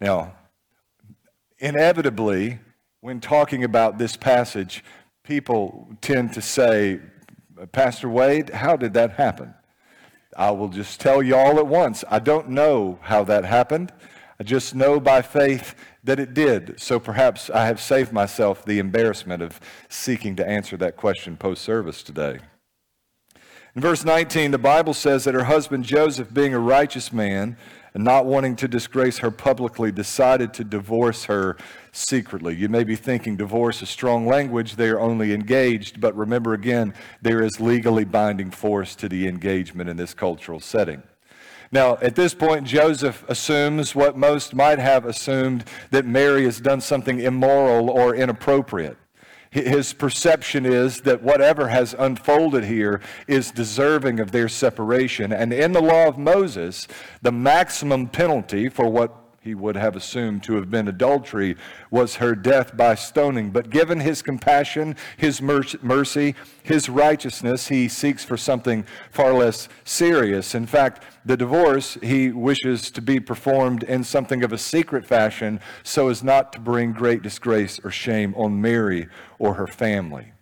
Now, 0.00 0.34
inevitably, 1.58 2.60
when 3.00 3.20
talking 3.20 3.62
about 3.62 3.98
this 3.98 4.16
passage, 4.16 4.84
people 5.22 5.88
tend 6.00 6.32
to 6.34 6.42
say, 6.42 7.00
Pastor 7.72 8.08
Wade, 8.08 8.50
how 8.50 8.76
did 8.76 8.94
that 8.94 9.12
happen? 9.12 9.54
I 10.36 10.50
will 10.50 10.68
just 10.68 11.00
tell 11.00 11.22
you 11.22 11.34
all 11.34 11.58
at 11.58 11.66
once. 11.66 12.04
I 12.10 12.18
don't 12.18 12.50
know 12.50 12.98
how 13.02 13.24
that 13.24 13.44
happened. 13.44 13.92
I 14.38 14.44
just 14.44 14.74
know 14.74 15.00
by 15.00 15.22
faith 15.22 15.74
that 16.06 16.18
it 16.20 16.34
did. 16.34 16.80
So 16.80 16.98
perhaps 16.98 17.50
I 17.50 17.66
have 17.66 17.80
saved 17.80 18.12
myself 18.12 18.64
the 18.64 18.78
embarrassment 18.78 19.42
of 19.42 19.60
seeking 19.88 20.36
to 20.36 20.48
answer 20.48 20.76
that 20.78 20.96
question 20.96 21.36
post 21.36 21.62
service 21.62 22.02
today. 22.02 22.38
In 23.74 23.82
verse 23.82 24.04
19, 24.06 24.52
the 24.52 24.58
Bible 24.58 24.94
says 24.94 25.24
that 25.24 25.34
her 25.34 25.44
husband 25.44 25.84
Joseph, 25.84 26.32
being 26.32 26.54
a 26.54 26.58
righteous 26.58 27.12
man, 27.12 27.58
and 27.92 28.04
not 28.04 28.24
wanting 28.24 28.56
to 28.56 28.68
disgrace 28.68 29.18
her 29.18 29.30
publicly, 29.30 29.92
decided 29.92 30.54
to 30.54 30.64
divorce 30.64 31.24
her 31.24 31.58
secretly. 31.92 32.54
You 32.54 32.68
may 32.68 32.84
be 32.84 32.96
thinking 32.96 33.36
divorce 33.36 33.82
is 33.82 33.90
strong 33.90 34.26
language, 34.26 34.76
they 34.76 34.88
are 34.88 35.00
only 35.00 35.34
engaged, 35.34 36.00
but 36.00 36.16
remember 36.16 36.54
again, 36.54 36.94
there 37.20 37.42
is 37.42 37.60
legally 37.60 38.04
binding 38.04 38.50
force 38.50 38.94
to 38.96 39.08
the 39.08 39.28
engagement 39.28 39.90
in 39.90 39.96
this 39.96 40.14
cultural 40.14 40.60
setting. 40.60 41.02
Now, 41.72 41.98
at 42.00 42.14
this 42.14 42.34
point, 42.34 42.66
Joseph 42.66 43.24
assumes 43.28 43.94
what 43.94 44.16
most 44.16 44.54
might 44.54 44.78
have 44.78 45.04
assumed 45.04 45.64
that 45.90 46.06
Mary 46.06 46.44
has 46.44 46.60
done 46.60 46.80
something 46.80 47.18
immoral 47.18 47.90
or 47.90 48.14
inappropriate. 48.14 48.96
His 49.50 49.92
perception 49.92 50.66
is 50.66 51.00
that 51.02 51.22
whatever 51.22 51.68
has 51.68 51.94
unfolded 51.98 52.64
here 52.64 53.00
is 53.26 53.50
deserving 53.50 54.20
of 54.20 54.30
their 54.30 54.48
separation. 54.48 55.32
And 55.32 55.52
in 55.52 55.72
the 55.72 55.80
law 55.80 56.06
of 56.06 56.18
Moses, 56.18 56.86
the 57.22 57.32
maximum 57.32 58.08
penalty 58.08 58.68
for 58.68 58.90
what 58.90 59.25
he 59.46 59.54
would 59.54 59.76
have 59.76 59.96
assumed 59.96 60.42
to 60.42 60.56
have 60.56 60.70
been 60.70 60.88
adultery 60.88 61.56
was 61.90 62.16
her 62.16 62.34
death 62.34 62.76
by 62.76 62.94
stoning. 62.94 63.50
But 63.50 63.70
given 63.70 64.00
his 64.00 64.20
compassion, 64.20 64.96
his 65.16 65.40
mercy, 65.40 66.34
his 66.62 66.88
righteousness, 66.88 67.68
he 67.68 67.88
seeks 67.88 68.24
for 68.24 68.36
something 68.36 68.84
far 69.10 69.32
less 69.32 69.68
serious. 69.84 70.54
In 70.54 70.66
fact, 70.66 71.02
the 71.24 71.36
divorce 71.36 71.96
he 72.02 72.30
wishes 72.30 72.90
to 72.90 73.00
be 73.00 73.20
performed 73.20 73.84
in 73.84 74.04
something 74.04 74.42
of 74.42 74.52
a 74.52 74.58
secret 74.58 75.06
fashion 75.06 75.60
so 75.82 76.08
as 76.08 76.22
not 76.22 76.52
to 76.52 76.60
bring 76.60 76.92
great 76.92 77.22
disgrace 77.22 77.80
or 77.82 77.90
shame 77.90 78.34
on 78.36 78.60
Mary 78.60 79.08
or 79.38 79.54
her 79.54 79.66
family. 79.66 80.32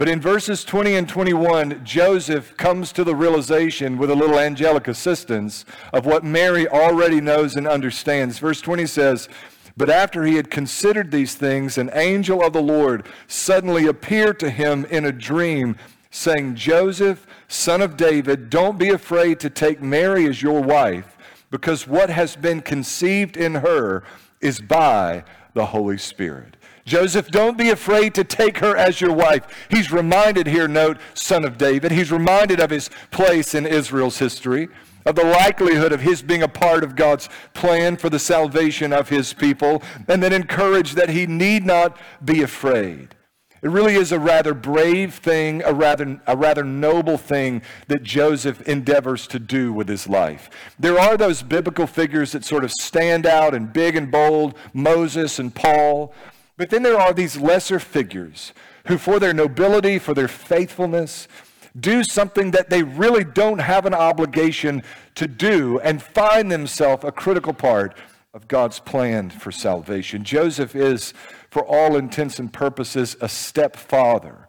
But 0.00 0.08
in 0.08 0.18
verses 0.18 0.64
20 0.64 0.94
and 0.94 1.06
21, 1.06 1.84
Joseph 1.84 2.56
comes 2.56 2.90
to 2.92 3.04
the 3.04 3.14
realization 3.14 3.98
with 3.98 4.08
a 4.08 4.14
little 4.14 4.38
angelic 4.38 4.88
assistance 4.88 5.66
of 5.92 6.06
what 6.06 6.24
Mary 6.24 6.66
already 6.66 7.20
knows 7.20 7.54
and 7.54 7.68
understands. 7.68 8.38
Verse 8.38 8.62
20 8.62 8.86
says, 8.86 9.28
But 9.76 9.90
after 9.90 10.24
he 10.24 10.36
had 10.36 10.50
considered 10.50 11.10
these 11.10 11.34
things, 11.34 11.76
an 11.76 11.90
angel 11.92 12.42
of 12.42 12.54
the 12.54 12.62
Lord 12.62 13.08
suddenly 13.28 13.86
appeared 13.86 14.40
to 14.40 14.48
him 14.48 14.86
in 14.86 15.04
a 15.04 15.12
dream, 15.12 15.76
saying, 16.10 16.54
Joseph, 16.54 17.26
son 17.46 17.82
of 17.82 17.98
David, 17.98 18.48
don't 18.48 18.78
be 18.78 18.88
afraid 18.88 19.38
to 19.40 19.50
take 19.50 19.82
Mary 19.82 20.26
as 20.26 20.40
your 20.40 20.62
wife, 20.62 21.18
because 21.50 21.86
what 21.86 22.08
has 22.08 22.36
been 22.36 22.62
conceived 22.62 23.36
in 23.36 23.56
her 23.56 24.02
is 24.40 24.62
by 24.62 25.24
the 25.52 25.66
Holy 25.66 25.98
Spirit. 25.98 26.56
Joseph, 26.84 27.30
don't 27.30 27.58
be 27.58 27.70
afraid 27.70 28.14
to 28.14 28.24
take 28.24 28.58
her 28.58 28.76
as 28.76 29.00
your 29.00 29.12
wife. 29.12 29.46
He's 29.70 29.92
reminded 29.92 30.46
here, 30.46 30.68
note, 30.68 30.98
son 31.14 31.44
of 31.44 31.58
David. 31.58 31.92
He's 31.92 32.12
reminded 32.12 32.60
of 32.60 32.70
his 32.70 32.90
place 33.10 33.54
in 33.54 33.66
Israel's 33.66 34.18
history, 34.18 34.68
of 35.06 35.14
the 35.14 35.24
likelihood 35.24 35.92
of 35.92 36.00
his 36.00 36.22
being 36.22 36.42
a 36.42 36.48
part 36.48 36.82
of 36.84 36.96
God's 36.96 37.28
plan 37.54 37.96
for 37.96 38.10
the 38.10 38.18
salvation 38.18 38.92
of 38.92 39.08
his 39.08 39.32
people, 39.32 39.82
and 40.08 40.22
then 40.22 40.32
encouraged 40.32 40.96
that 40.96 41.10
he 41.10 41.26
need 41.26 41.64
not 41.64 41.96
be 42.24 42.42
afraid. 42.42 43.14
It 43.62 43.68
really 43.68 43.94
is 43.94 44.10
a 44.10 44.18
rather 44.18 44.54
brave 44.54 45.14
thing, 45.14 45.62
a 45.64 45.74
rather, 45.74 46.20
a 46.26 46.34
rather 46.34 46.64
noble 46.64 47.18
thing 47.18 47.60
that 47.88 48.02
Joseph 48.02 48.62
endeavors 48.62 49.26
to 49.28 49.38
do 49.38 49.70
with 49.70 49.86
his 49.86 50.08
life. 50.08 50.48
There 50.78 50.98
are 50.98 51.18
those 51.18 51.42
biblical 51.42 51.86
figures 51.86 52.32
that 52.32 52.44
sort 52.44 52.64
of 52.64 52.70
stand 52.70 53.26
out 53.26 53.54
and 53.54 53.70
big 53.70 53.96
and 53.96 54.10
bold 54.10 54.54
Moses 54.72 55.38
and 55.38 55.54
Paul. 55.54 56.14
But 56.60 56.68
then 56.68 56.82
there 56.82 57.00
are 57.00 57.14
these 57.14 57.38
lesser 57.38 57.78
figures 57.78 58.52
who, 58.86 58.98
for 58.98 59.18
their 59.18 59.32
nobility, 59.32 59.98
for 59.98 60.12
their 60.12 60.28
faithfulness, 60.28 61.26
do 61.74 62.04
something 62.04 62.50
that 62.50 62.68
they 62.68 62.82
really 62.82 63.24
don't 63.24 63.60
have 63.60 63.86
an 63.86 63.94
obligation 63.94 64.82
to 65.14 65.26
do 65.26 65.80
and 65.80 66.02
find 66.02 66.52
themselves 66.52 67.02
a 67.02 67.12
critical 67.12 67.54
part 67.54 67.96
of 68.34 68.46
God's 68.46 68.78
plan 68.78 69.30
for 69.30 69.50
salvation. 69.50 70.22
Joseph 70.22 70.76
is, 70.76 71.14
for 71.48 71.64
all 71.64 71.96
intents 71.96 72.38
and 72.38 72.52
purposes, 72.52 73.16
a 73.22 73.28
stepfather, 73.30 74.46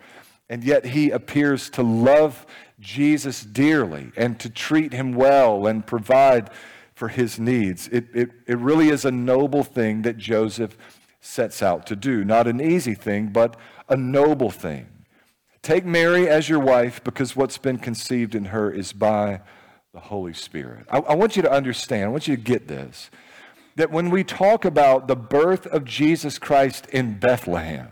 and 0.50 0.66
yet 0.66 0.88
he 0.88 1.12
appears 1.12 1.70
to 1.70 1.82
love 1.82 2.46
Jesus 2.82 3.42
dearly 3.42 4.12
and 4.18 4.38
to 4.42 4.50
treat 4.50 4.92
him 4.92 5.14
well 5.14 5.66
and 5.66 5.88
provide 5.88 6.50
for 6.94 7.08
his 7.08 7.40
needs. 7.40 7.88
It, 7.88 8.08
it, 8.14 8.32
it 8.48 8.58
really 8.58 8.90
is 8.90 9.06
a 9.06 9.12
noble 9.12 9.64
thing 9.64 10.02
that 10.02 10.18
Joseph 10.18 10.76
sets 11.22 11.62
out 11.62 11.86
to 11.86 11.96
do. 11.96 12.26
Not 12.26 12.48
an 12.48 12.60
easy 12.60 12.96
thing, 12.96 13.28
but 13.28 13.56
a 13.88 13.96
noble 13.96 14.50
thing. 14.50 14.88
Take 15.62 15.86
Mary 15.86 16.28
as 16.28 16.50
your 16.50 16.60
wife 16.60 17.04
because 17.04 17.36
what's 17.36 17.60
been 17.60 17.78
conceived 17.78 18.34
in 18.34 18.46
her 18.46 18.72
is 18.72 18.92
by 18.92 19.42
the 19.94 20.00
Holy 20.00 20.34
Spirit. 20.34 20.86
I, 20.90 20.98
I, 21.00 21.16
want 21.16 21.36
you 21.36 21.44
to 21.44 21.52
understand, 21.52 22.06
I 22.06 22.08
want 22.08 22.28
you 22.28 22.36
to 22.36 22.42
get 22.42 22.68
this, 22.68 23.12
that 23.76 23.92
when 23.92 24.10
we 24.10 24.24
talk 24.24 24.66
about 24.66 25.08
the 25.08 25.16
birth 25.16 25.68
of 25.68 25.86
Jesus 25.86 26.40
Christ 26.40 26.88
in 26.88 27.20
Bethlehem, 27.20 27.90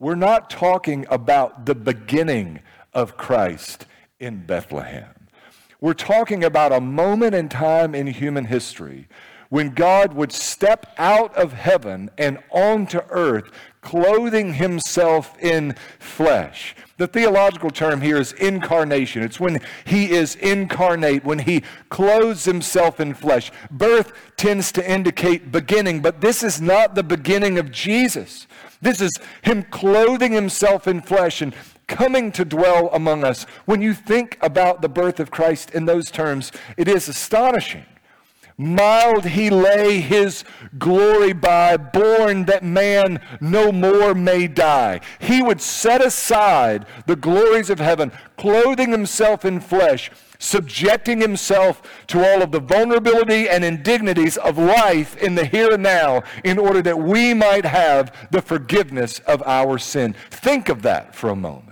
we're 0.00 0.14
not 0.16 0.50
talking 0.50 1.06
about 1.08 1.66
the 1.66 1.76
beginning 1.76 2.60
of 2.92 3.16
Christ 3.16 3.86
in 4.18 4.44
Bethlehem. 4.44 5.28
We're 5.80 5.94
talking 5.94 6.42
about 6.42 6.72
a 6.72 6.80
moment 6.80 7.34
in 7.34 7.48
time 7.48 7.94
in 7.94 8.08
human 8.08 8.46
history 8.46 9.06
when 9.52 9.68
God 9.68 10.14
would 10.14 10.32
step 10.32 10.94
out 10.96 11.34
of 11.34 11.52
heaven 11.52 12.08
and 12.16 12.38
onto 12.48 13.00
earth, 13.10 13.50
clothing 13.82 14.54
himself 14.54 15.38
in 15.40 15.74
flesh. 15.98 16.74
The 16.96 17.06
theological 17.06 17.68
term 17.68 18.00
here 18.00 18.16
is 18.16 18.32
incarnation. 18.32 19.22
It's 19.22 19.38
when 19.38 19.60
he 19.84 20.10
is 20.10 20.36
incarnate, 20.36 21.26
when 21.26 21.40
he 21.40 21.64
clothes 21.90 22.46
himself 22.46 22.98
in 22.98 23.12
flesh. 23.12 23.52
Birth 23.70 24.14
tends 24.38 24.72
to 24.72 24.90
indicate 24.90 25.52
beginning, 25.52 26.00
but 26.00 26.22
this 26.22 26.42
is 26.42 26.62
not 26.62 26.94
the 26.94 27.02
beginning 27.02 27.58
of 27.58 27.70
Jesus. 27.70 28.46
This 28.80 29.02
is 29.02 29.12
him 29.42 29.64
clothing 29.64 30.32
himself 30.32 30.88
in 30.88 31.02
flesh 31.02 31.42
and 31.42 31.54
coming 31.88 32.32
to 32.32 32.46
dwell 32.46 32.88
among 32.94 33.22
us. 33.22 33.42
When 33.66 33.82
you 33.82 33.92
think 33.92 34.38
about 34.40 34.80
the 34.80 34.88
birth 34.88 35.20
of 35.20 35.30
Christ 35.30 35.72
in 35.72 35.84
those 35.84 36.10
terms, 36.10 36.52
it 36.78 36.88
is 36.88 37.06
astonishing. 37.06 37.84
Mild 38.62 39.24
he 39.24 39.50
lay 39.50 40.00
his 40.00 40.44
glory 40.78 41.32
by, 41.32 41.76
born 41.76 42.44
that 42.44 42.62
man 42.62 43.20
no 43.40 43.72
more 43.72 44.14
may 44.14 44.46
die. 44.46 45.00
He 45.18 45.42
would 45.42 45.60
set 45.60 46.04
aside 46.04 46.86
the 47.06 47.16
glories 47.16 47.70
of 47.70 47.80
heaven, 47.80 48.12
clothing 48.36 48.90
himself 48.90 49.44
in 49.44 49.60
flesh, 49.60 50.10
subjecting 50.38 51.20
himself 51.20 51.82
to 52.08 52.24
all 52.24 52.42
of 52.42 52.52
the 52.52 52.60
vulnerability 52.60 53.48
and 53.48 53.64
indignities 53.64 54.36
of 54.36 54.58
life 54.58 55.16
in 55.16 55.34
the 55.34 55.44
here 55.44 55.72
and 55.72 55.82
now 55.82 56.22
in 56.44 56.58
order 56.58 56.82
that 56.82 56.98
we 56.98 57.34
might 57.34 57.64
have 57.64 58.12
the 58.30 58.42
forgiveness 58.42 59.18
of 59.20 59.42
our 59.42 59.78
sin. 59.78 60.14
Think 60.30 60.68
of 60.68 60.82
that 60.82 61.14
for 61.14 61.30
a 61.30 61.36
moment. 61.36 61.71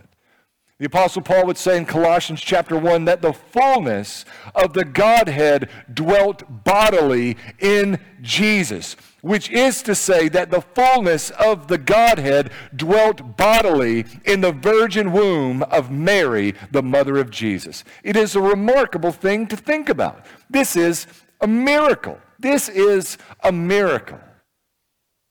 The 0.81 0.87
Apostle 0.87 1.21
Paul 1.21 1.45
would 1.45 1.59
say 1.59 1.77
in 1.77 1.85
Colossians 1.85 2.41
chapter 2.41 2.75
1 2.75 3.05
that 3.05 3.21
the 3.21 3.35
fullness 3.35 4.25
of 4.55 4.73
the 4.73 4.87
Godhead 4.87 5.69
dwelt 5.93 6.65
bodily 6.65 7.37
in 7.59 8.01
Jesus, 8.23 8.97
which 9.21 9.51
is 9.51 9.83
to 9.83 9.95
say 9.95 10.31
that 10.31 10.51
the 10.51 10.63
fullness 10.63 11.29
of 11.33 11.69
the 11.69 11.77
Godhead 11.77 12.51
dwelt 12.75 13.37
bodily 13.37 14.07
in 14.25 14.41
the 14.41 14.53
virgin 14.53 15.13
womb 15.13 15.63
of 15.65 15.91
Mary, 15.91 16.55
the 16.71 16.83
mother 16.83 17.19
of 17.19 17.31
Jesus. 17.31 17.85
It 18.03 18.17
is 18.17 18.35
a 18.35 18.41
remarkable 18.41 19.13
thing 19.13 19.49
to 19.49 19.57
think 19.59 19.91
about. 19.91 20.25
This 20.49 20.77
is 20.77 21.07
a 21.43 21.47
miracle. 21.47 22.19
This 22.39 22.71
is 22.71 23.19
a 23.45 23.53
miracle. 23.53 24.19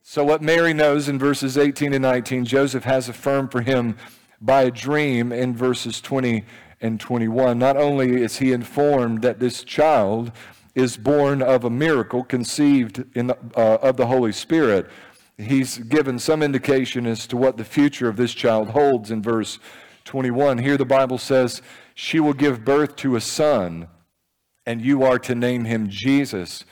So, 0.04 0.24
what 0.24 0.44
Mary 0.44 0.76
knows 0.76 1.10
in 1.10 1.18
verses 1.18 1.58
18 1.58 1.94
and 1.94 2.04
19, 2.04 2.46
Joseph 2.46 2.84
has 2.84 3.10
affirmed 3.10 3.52
for 3.52 3.62
him 3.62 3.96
by 4.42 4.64
a 4.64 4.72
dream 4.72 5.32
in 5.32 5.56
verses 5.56 6.02
20 6.02 6.44
and 6.82 7.00
21. 7.00 7.58
Not 7.60 7.78
only 7.78 8.22
is 8.22 8.38
he 8.38 8.52
informed 8.52 9.22
that 9.22 9.40
this 9.40 9.64
child 9.64 10.32
is 10.76 10.98
born 10.98 11.42
of 11.42 11.64
a 11.64 11.70
miracle 11.70 12.24
conceived 12.24 13.04
in 13.16 13.28
the, 13.28 13.38
uh, 13.56 13.78
of 13.82 13.98
the 13.98 14.08
Holy 14.08 14.32
Spirit, 14.32 14.90
he's 15.38 15.78
given 15.78 16.20
some 16.20 16.42
indication 16.42 17.06
as 17.06 17.28
to 17.28 17.38
what 17.38 17.58
the 17.58 17.66
future 17.66 18.08
of 18.08 18.18
this 18.18 18.34
child 18.34 18.70
holds 18.70 19.12
in 19.12 19.22
verse 19.22 19.60
21. 20.06 20.60
Here 20.60 20.78
the 20.78 20.86
Bible 20.86 21.18
says, 21.18 21.62
She 21.96 22.20
will 22.20 22.34
give 22.34 22.64
birth 22.64 22.96
to 22.98 23.16
a 23.16 23.22
son, 23.22 23.88
and 24.66 24.82
you 24.82 25.04
are 25.04 25.20
to 25.20 25.36
name 25.36 25.66
him 25.66 25.90
Jesus, 25.90 26.64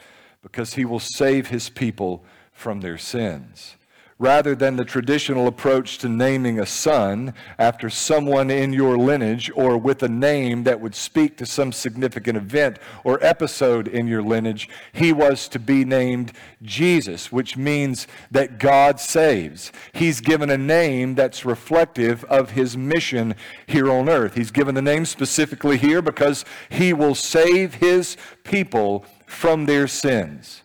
because 0.41 0.75
he 0.75 0.85
will 0.85 0.99
save 0.99 1.47
his 1.47 1.69
people 1.69 2.23
from 2.53 2.79
their 2.79 2.97
sins 2.97 3.75
rather 4.19 4.55
than 4.55 4.75
the 4.75 4.85
traditional 4.85 5.47
approach 5.47 5.97
to 5.99 6.09
naming 6.09 6.59
a 6.59 6.65
son 6.65 7.33
after 7.59 7.89
someone 7.89 8.49
in 8.49 8.73
your 8.73 8.97
lineage 8.97 9.51
or 9.55 9.77
with 9.77 10.01
a 10.01 10.09
name 10.09 10.63
that 10.63 10.81
would 10.81 10.95
speak 10.95 11.37
to 11.37 11.45
some 11.45 11.71
significant 11.71 12.35
event 12.35 12.79
or 13.03 13.23
episode 13.23 13.87
in 13.87 14.07
your 14.07 14.23
lineage, 14.23 14.67
he 14.91 15.13
was 15.13 15.47
to 15.47 15.59
be 15.59 15.85
named 15.85 16.31
Jesus, 16.63 17.31
which 17.31 17.55
means 17.55 18.07
that 18.31 18.57
God 18.57 18.99
saves. 18.99 19.71
He's 19.93 20.19
given 20.19 20.49
a 20.49 20.57
name 20.57 21.13
that's 21.13 21.45
reflective 21.45 22.23
of 22.25 22.51
his 22.51 22.75
mission 22.75 23.35
here 23.67 23.91
on 23.91 24.09
earth. 24.09 24.33
He's 24.33 24.51
given 24.51 24.73
the 24.73 24.81
name 24.81 25.05
specifically 25.05 25.77
here 25.77 26.01
because 26.01 26.43
he 26.69 26.91
will 26.91 27.15
save 27.15 27.75
his 27.75 28.17
people 28.43 29.05
from 29.27 29.65
their 29.65 29.87
sins. 29.87 30.63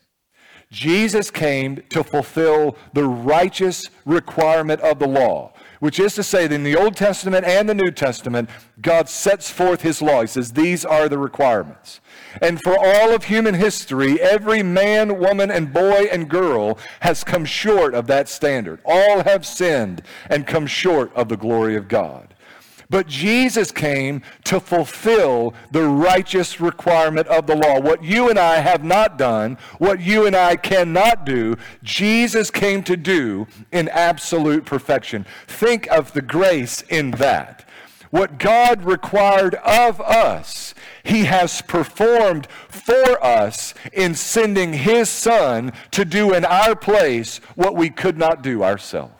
Jesus 0.73 1.31
came 1.31 1.83
to 1.91 2.03
fulfill 2.03 2.79
the 2.95 3.05
righteous 3.05 3.91
requirement 4.07 4.81
of 4.81 4.99
the 4.99 5.07
law, 5.07 5.53
which 5.81 6.01
is 6.01 6.15
to 6.15 6.23
say 6.23 6.47
that 6.47 6.55
in 6.55 6.65
the 6.65 6.77
Old 6.77 6.97
Testament 6.97 7.45
and 7.45 7.69
the 7.69 7.75
New 7.75 7.91
Testament, 7.91 8.49
God 8.81 9.07
sets 9.11 9.51
forth 9.51 9.83
his 9.83 10.01
law. 10.01 10.23
He 10.23 10.27
says, 10.29 10.53
These 10.53 10.87
are 10.87 11.11
the 11.11 11.19
requirements. 11.19 12.01
And 12.41 12.59
for 12.63 12.75
all 12.79 13.15
of 13.15 13.25
human 13.25 13.55
history, 13.55 14.19
every 14.19 14.63
man, 14.63 15.19
woman, 15.19 15.51
and 15.51 15.75
boy 15.75 16.07
and 16.11 16.31
girl 16.31 16.79
has 17.01 17.23
come 17.23 17.45
short 17.45 17.95
of 17.95 18.07
that 18.07 18.31
standard. 18.31 18.81
All 18.87 19.25
have 19.25 19.45
sinned 19.45 20.01
and 20.31 20.47
come 20.47 20.67
short 20.67 21.15
of 21.15 21.29
the 21.29 21.37
glory 21.37 21.77
of 21.77 21.87
God. 21.87 22.32
But 22.93 23.07
Jesus 23.07 23.73
came 23.73 24.21
to 24.45 24.61
fulfill 24.61 25.55
the 25.71 25.85
righteous 25.85 26.61
requirement 26.61 27.27
of 27.27 27.47
the 27.47 27.57
law. 27.57 27.81
What 27.81 28.05
you 28.05 28.29
and 28.29 28.39
I 28.39 28.57
have 28.57 28.85
not 28.85 29.17
done, 29.17 29.57
what 29.79 30.03
you 30.03 30.27
and 30.27 30.37
I 30.37 30.57
cannot 30.57 31.25
do, 31.25 31.57
Jesus 31.83 32.51
came 32.51 32.83
to 32.83 32.99
do 32.99 33.47
in 33.73 33.89
absolute 33.89 34.67
perfection. 34.67 35.25
Think 35.47 35.91
of 35.91 36.13
the 36.13 36.21
grace 36.21 36.83
in 36.83 37.13
that. 37.13 37.67
What 38.11 38.39
God 38.39 38.85
required 38.85 39.55
of 39.55 39.99
us, 40.03 40.75
He 41.03 41.25
has 41.25 41.63
performed 41.63 42.47
for 42.69 43.25
us 43.25 43.73
in 43.95 44.15
sending 44.15 44.75
His 44.75 45.09
Son 45.09 45.73
to 45.93 46.05
do 46.05 46.35
in 46.35 46.45
our 46.45 46.77
place 46.77 47.39
what 47.55 47.75
we 47.75 47.89
could 47.89 48.19
not 48.19 48.43
do 48.43 48.63
ourselves. 48.63 49.15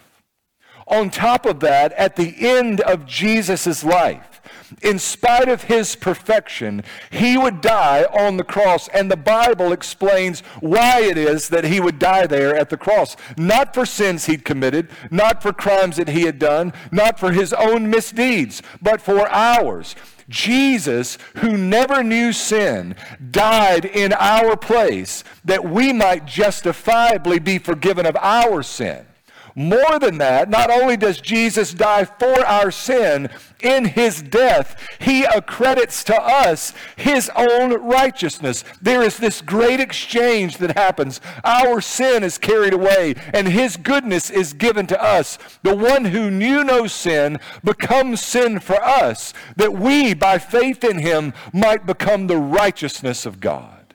On 0.93 1.09
top 1.09 1.47
of 1.47 1.61
that, 1.61 1.95
at 1.95 2.17
the 2.17 2.35
end 2.39 2.83
of 2.83 3.07
Jesus' 3.07 3.83
life, 3.83 4.43
in 4.83 4.99
spite 4.99 5.49
of 5.49 5.63
his 5.65 5.97
perfection, 5.97 6.83
he 7.11 7.39
would 7.39 7.63
die 7.63 8.05
on 8.05 8.37
the 8.37 8.45
cross. 8.45 8.89
And 8.89 9.11
the 9.11 9.17
Bible 9.17 9.73
explains 9.73 10.41
why 10.61 11.01
it 11.01 11.17
is 11.17 11.49
that 11.49 11.65
he 11.65 11.81
would 11.81 11.99
die 11.99 12.27
there 12.27 12.55
at 12.55 12.69
the 12.69 12.77
cross. 12.77 13.17
Not 13.39 13.73
for 13.73 13.87
sins 13.87 14.27
he'd 14.27 14.45
committed, 14.45 14.91
not 15.11 15.43
for 15.43 15.53
crimes 15.55 15.97
that 15.97 16.09
he 16.09 16.23
had 16.23 16.39
done, 16.39 16.75
not 16.91 17.19
for 17.19 17.33
his 17.33 17.55
own 17.55 17.89
misdeeds, 17.89 18.63
but 18.83 19.01
for 19.01 19.27
ours. 19.29 19.97
Jesus, 20.29 21.17
who 21.37 21.57
never 21.57 22.03
knew 22.03 22.35
sin, 22.35 22.97
died 23.31 23.87
in 23.87 24.13
our 24.13 24.57
place 24.59 25.25
that 25.45 25.65
we 25.65 25.93
might 25.95 26.27
justifiably 26.27 27.39
be 27.39 27.59
forgiven 27.59 28.05
of 28.05 28.17
our 28.17 28.63
sin. 28.63 29.07
More 29.55 29.99
than 29.99 30.19
that, 30.19 30.49
not 30.49 30.71
only 30.71 30.97
does 30.97 31.21
Jesus 31.21 31.75
die 31.75 32.05
for 32.05 32.45
our 32.47 32.71
sin, 32.71 33.29
in 33.63 33.85
his 33.85 34.23
death, 34.23 34.77
he 34.99 35.25
accredits 35.25 36.03
to 36.05 36.21
us 36.21 36.75
his 36.97 37.31
own 37.37 37.73
righteousness. 37.75 38.65
There 38.81 39.03
is 39.03 39.19
this 39.19 39.41
great 39.41 39.81
exchange 39.81 40.59
that 40.59 40.77
happens. 40.77 41.21
Our 41.45 41.81
sin 41.81 42.25
is 42.25 42.39
carried 42.39 42.73
away, 42.73 43.15
and 43.33 43.47
his 43.49 43.77
goodness 43.77 44.31
is 44.31 44.53
given 44.53 44.87
to 44.89 45.03
us. 45.03 45.39
The 45.63 45.77
one 45.77 46.07
who 46.07 46.31
knew 46.31 46.65
no 46.65 46.87
sin 46.87 47.39
becomes 47.63 48.21
sin 48.21 48.59
for 48.59 48.83
us, 48.83 49.33
that 49.57 49.75
we, 49.75 50.15
by 50.15 50.39
faith 50.39 50.83
in 50.83 50.99
him, 50.99 51.33
might 51.53 51.87
become 51.87 52.27
the 52.27 52.39
righteousness 52.39 53.27
of 53.27 53.41
God. 53.41 53.95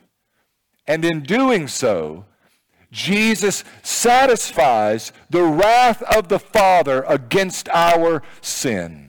And 0.86 1.04
in 1.04 1.20
doing 1.20 1.68
so, 1.68 2.24
Jesus 2.90 3.64
satisfies 3.82 5.12
the 5.28 5.42
wrath 5.42 6.02
of 6.02 6.28
the 6.28 6.38
Father 6.38 7.02
against 7.02 7.68
our 7.68 8.22
sin. 8.40 9.08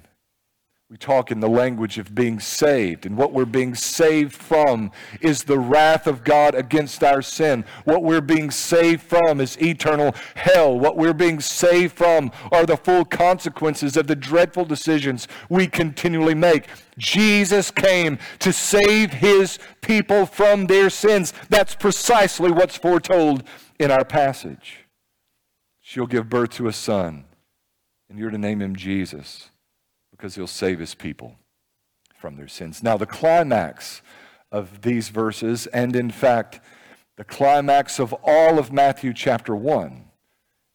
We 0.90 0.98
talk 0.98 1.30
in 1.30 1.40
the 1.40 1.48
language 1.48 2.00
of 2.00 2.16
being 2.16 2.40
saved, 2.40 3.06
and 3.06 3.16
what 3.16 3.32
we're 3.32 3.46
being 3.46 3.76
saved 3.76 4.34
from 4.34 4.92
is 5.22 5.44
the 5.44 5.60
wrath 5.60 6.08
of 6.08 6.24
God 6.24 6.56
against 6.56 7.04
our 7.04 7.22
sin. 7.22 7.64
What 7.86 8.02
we're 8.02 8.22
being 8.22 8.50
saved 8.50 9.04
from 9.04 9.40
is 9.40 9.56
eternal 9.62 10.16
hell. 10.34 10.80
What 10.80 10.98
we're 10.98 11.14
being 11.14 11.42
saved 11.42 11.96
from 11.96 12.32
are 12.52 12.66
the 12.66 12.76
full 12.76 13.06
consequences 13.06 13.98
of 13.98 14.08
the 14.08 14.16
dreadful 14.16 14.66
decisions 14.66 15.28
we 15.48 15.68
continually 15.68 16.34
make. 16.34 16.66
Jesus 16.98 17.70
came 17.70 18.18
to 18.40 18.52
save 18.52 19.14
his 19.14 19.60
people 19.82 20.26
from 20.26 20.66
their 20.66 20.90
sins. 20.90 21.36
That's 21.50 21.76
precisely 21.76 22.52
what's 22.52 22.78
foretold 22.78 23.44
in 23.80 23.90
our 23.90 24.06
passage. 24.06 24.86
She'll 25.80 26.06
give 26.06 26.30
birth 26.30 26.52
to 26.52 26.68
a 26.68 26.74
son, 26.74 27.26
and 28.10 28.20
you're 28.20 28.30
to 28.30 28.38
name 28.38 28.62
him 28.62 28.76
Jesus 28.76 29.50
because 30.12 30.36
he'll 30.36 30.48
save 30.48 30.80
his 30.80 30.94
people 30.94 31.38
from 32.20 32.36
their 32.36 32.48
sins. 32.48 32.84
Now, 32.84 32.98
the 32.98 33.06
climax 33.06 34.02
of 34.52 34.82
these 34.82 35.10
verses, 35.10 35.66
and 35.68 35.96
in 35.96 36.12
fact, 36.12 36.60
the 37.16 37.24
climax 37.24 38.00
of 38.00 38.14
all 38.24 38.60
of 38.60 38.72
Matthew 38.72 39.14
chapter 39.14 39.56
1, 39.56 40.06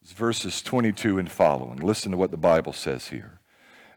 is 0.03 0.13
verses 0.13 0.63
22 0.63 1.19
and 1.19 1.31
following. 1.31 1.77
Listen 1.77 2.13
to 2.13 2.19
what 2.19 2.31
the 2.31 2.37
Bible 2.37 2.73
says 2.73 3.09
here. 3.09 3.41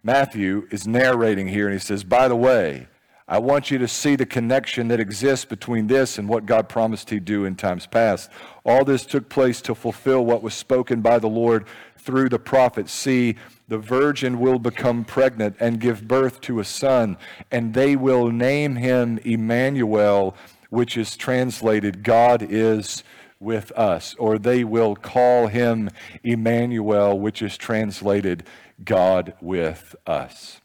Matthew 0.04 0.68
is 0.72 0.88
narrating 0.88 1.48
here, 1.48 1.66
and 1.66 1.74
he 1.74 1.80
says, 1.80 2.04
By 2.04 2.28
the 2.28 2.36
way, 2.36 2.88
I 3.30 3.40
want 3.40 3.72
you 3.72 3.78
to 3.80 3.90
see 3.90 4.16
the 4.16 4.26
connection 4.26 4.88
that 4.88 5.02
exists 5.02 5.44
between 5.44 5.88
this 5.88 6.18
and 6.18 6.30
what 6.30 6.46
God 6.46 6.70
promised 6.70 7.10
He'd 7.10 7.26
do 7.26 7.44
in 7.44 7.56
times 7.56 7.86
past. 7.86 8.32
All 8.66 8.86
this 8.86 9.06
took 9.06 9.28
place 9.28 9.62
to 9.64 9.76
fulfill 9.76 10.26
what 10.26 10.42
was 10.42 10.54
spoken 10.54 11.02
by 11.02 11.20
the 11.20 11.28
Lord 11.28 11.66
through 11.98 12.30
the 12.30 12.40
prophet. 12.40 12.88
See, 12.88 13.36
the 13.68 13.78
virgin 13.78 14.40
will 14.40 14.60
become 14.60 15.04
pregnant 15.04 15.58
and 15.60 15.82
give 15.82 16.08
birth 16.08 16.40
to 16.42 16.62
a 16.62 16.64
son, 16.64 17.18
and 17.52 17.74
they 17.74 17.98
will 17.98 18.32
name 18.32 18.78
him 18.78 19.18
Emmanuel, 19.26 20.34
which 20.70 20.96
is 20.96 21.18
translated 21.18 22.04
God 22.04 22.42
is 22.42 23.04
with 23.42 23.74
us. 23.74 24.16
Or 24.16 24.40
they 24.40 24.64
will 24.64 24.96
call 24.96 25.48
him 25.48 25.90
Emmanuel, 26.24 27.20
which 27.20 27.42
is 27.42 27.58
translated 27.58 28.46
God 28.86 29.34
with 29.42 29.98
us. 30.06 30.62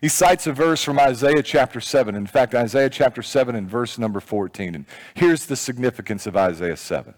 He 0.00 0.08
cites 0.08 0.46
a 0.46 0.52
verse 0.52 0.82
from 0.82 0.98
Isaiah 0.98 1.42
chapter 1.42 1.80
7. 1.80 2.14
In 2.14 2.26
fact, 2.26 2.54
Isaiah 2.54 2.90
chapter 2.90 3.22
7 3.22 3.54
and 3.54 3.68
verse 3.68 3.98
number 3.98 4.20
14. 4.20 4.74
And 4.74 4.86
here's 5.14 5.46
the 5.46 5.56
significance 5.56 6.26
of 6.26 6.36
Isaiah 6.36 6.76
7. 6.76 7.14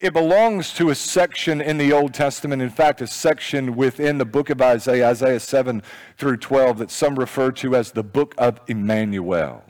It 0.00 0.12
belongs 0.12 0.72
to 0.74 0.90
a 0.90 0.94
section 0.94 1.60
in 1.60 1.76
the 1.76 1.92
Old 1.92 2.14
Testament, 2.14 2.62
in 2.62 2.70
fact, 2.70 3.00
a 3.00 3.06
section 3.08 3.74
within 3.74 4.18
the 4.18 4.24
book 4.24 4.48
of 4.48 4.62
Isaiah, 4.62 5.08
Isaiah 5.08 5.40
7 5.40 5.82
through 6.16 6.36
12, 6.36 6.78
that 6.78 6.90
some 6.92 7.18
refer 7.18 7.50
to 7.52 7.74
as 7.74 7.90
the 7.90 8.04
book 8.04 8.34
of 8.38 8.60
Emmanuel. 8.68 9.64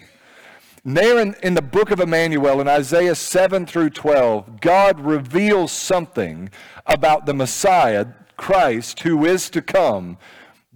There 0.85 1.19
in, 1.19 1.35
in 1.43 1.55
the 1.55 1.63
book 1.63 1.91
of 1.91 2.01
Emmanuel, 2.01 2.61
in 2.61 2.69
Isaiah 2.69 3.15
7 3.15 3.65
through 3.65 3.91
12, 3.91 4.61
God 4.61 5.01
reveals 5.01 5.73
something 5.73 6.51
about 6.87 7.25
the 7.25 7.35
Messiah, 7.35 8.07
Christ, 8.37 9.01
who 9.01 9.25
is 9.25 9.49
to 9.51 9.63
come, 9.63 10.19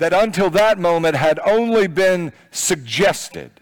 that 0.03 0.13
until 0.13 0.51
that 0.51 0.81
moment 0.81 1.15
had 1.15 1.39
only 1.45 1.87
been 1.87 2.33
suggested. 2.51 3.53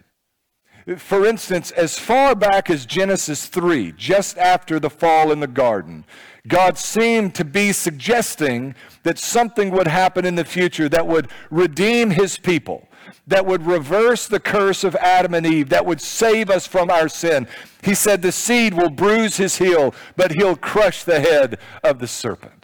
For 0.97 1.23
instance, 1.23 1.69
as 1.69 1.99
far 1.99 2.33
back 2.33 2.67
as 2.67 2.87
Genesis 2.87 3.45
3, 3.45 3.91
just 3.91 4.39
after 4.39 4.79
the 4.79 4.89
fall 4.89 5.31
in 5.31 5.39
the 5.39 5.45
garden, 5.45 6.03
God 6.47 6.79
seemed 6.79 7.35
to 7.35 7.45
be 7.45 7.71
suggesting 7.71 8.73
that 9.03 9.19
something 9.19 9.69
would 9.69 9.87
happen 9.87 10.25
in 10.25 10.33
the 10.33 10.43
future 10.43 10.89
that 10.89 11.05
would 11.05 11.27
redeem 11.51 12.09
his 12.09 12.39
people, 12.39 12.87
that 13.27 13.45
would 13.45 13.67
reverse 13.67 14.27
the 14.27 14.39
curse 14.39 14.83
of 14.83 14.95
Adam 14.95 15.35
and 15.35 15.45
Eve, 15.45 15.69
that 15.69 15.85
would 15.85 16.01
save 16.01 16.49
us 16.49 16.65
from 16.65 16.89
our 16.89 17.07
sin. 17.07 17.47
He 17.83 17.93
said, 17.93 18.23
The 18.23 18.31
seed 18.31 18.73
will 18.73 18.89
bruise 18.89 19.37
his 19.37 19.57
heel, 19.57 19.93
but 20.15 20.31
he'll 20.31 20.55
crush 20.55 21.03
the 21.03 21.19
head 21.19 21.59
of 21.83 21.99
the 21.99 22.07
serpent. 22.07 22.60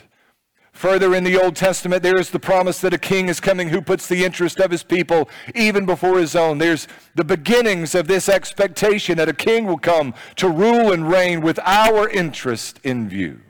Further 0.78 1.16
in 1.16 1.24
the 1.24 1.42
Old 1.42 1.56
Testament, 1.56 2.04
there 2.04 2.20
is 2.20 2.30
the 2.30 2.38
promise 2.38 2.82
that 2.82 2.94
a 2.94 3.00
king 3.00 3.30
is 3.30 3.40
coming 3.40 3.70
who 3.70 3.82
puts 3.82 4.06
the 4.06 4.24
interest 4.24 4.60
of 4.60 4.70
his 4.70 4.84
people 4.84 5.28
even 5.56 5.88
before 5.88 6.20
his 6.20 6.36
own. 6.36 6.60
There's 6.60 6.88
the 7.16 7.24
beginnings 7.24 7.96
of 7.96 8.08
this 8.08 8.30
expectation 8.30 9.18
that 9.18 9.28
a 9.28 9.34
king 9.34 9.66
will 9.66 9.80
come 9.80 10.13
to 10.36 10.48
rule 10.48 10.92
and 10.92 11.10
reign 11.10 11.42
with 11.42 11.58
our 11.63 12.08
interest 12.08 12.80
in 12.84 13.10
view. 13.10 13.42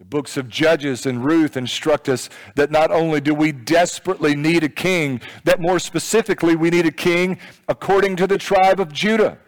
The 0.00 0.04
books 0.04 0.36
of 0.36 0.48
Judges 0.48 1.06
and 1.06 1.24
Ruth 1.24 1.56
instruct 1.56 2.08
us 2.08 2.28
that 2.56 2.72
not 2.72 2.90
only 2.90 3.20
do 3.20 3.34
we 3.34 3.52
desperately 3.52 4.34
need 4.34 4.64
a 4.64 4.68
king, 4.68 5.20
that 5.44 5.60
more 5.60 5.78
specifically 5.78 6.56
we 6.56 6.70
need 6.70 6.86
a 6.86 6.90
king 6.90 7.38
according 7.68 8.16
to 8.16 8.26
the 8.26 8.36
tribe 8.36 8.80
of 8.80 8.92
Judah. 8.92 9.38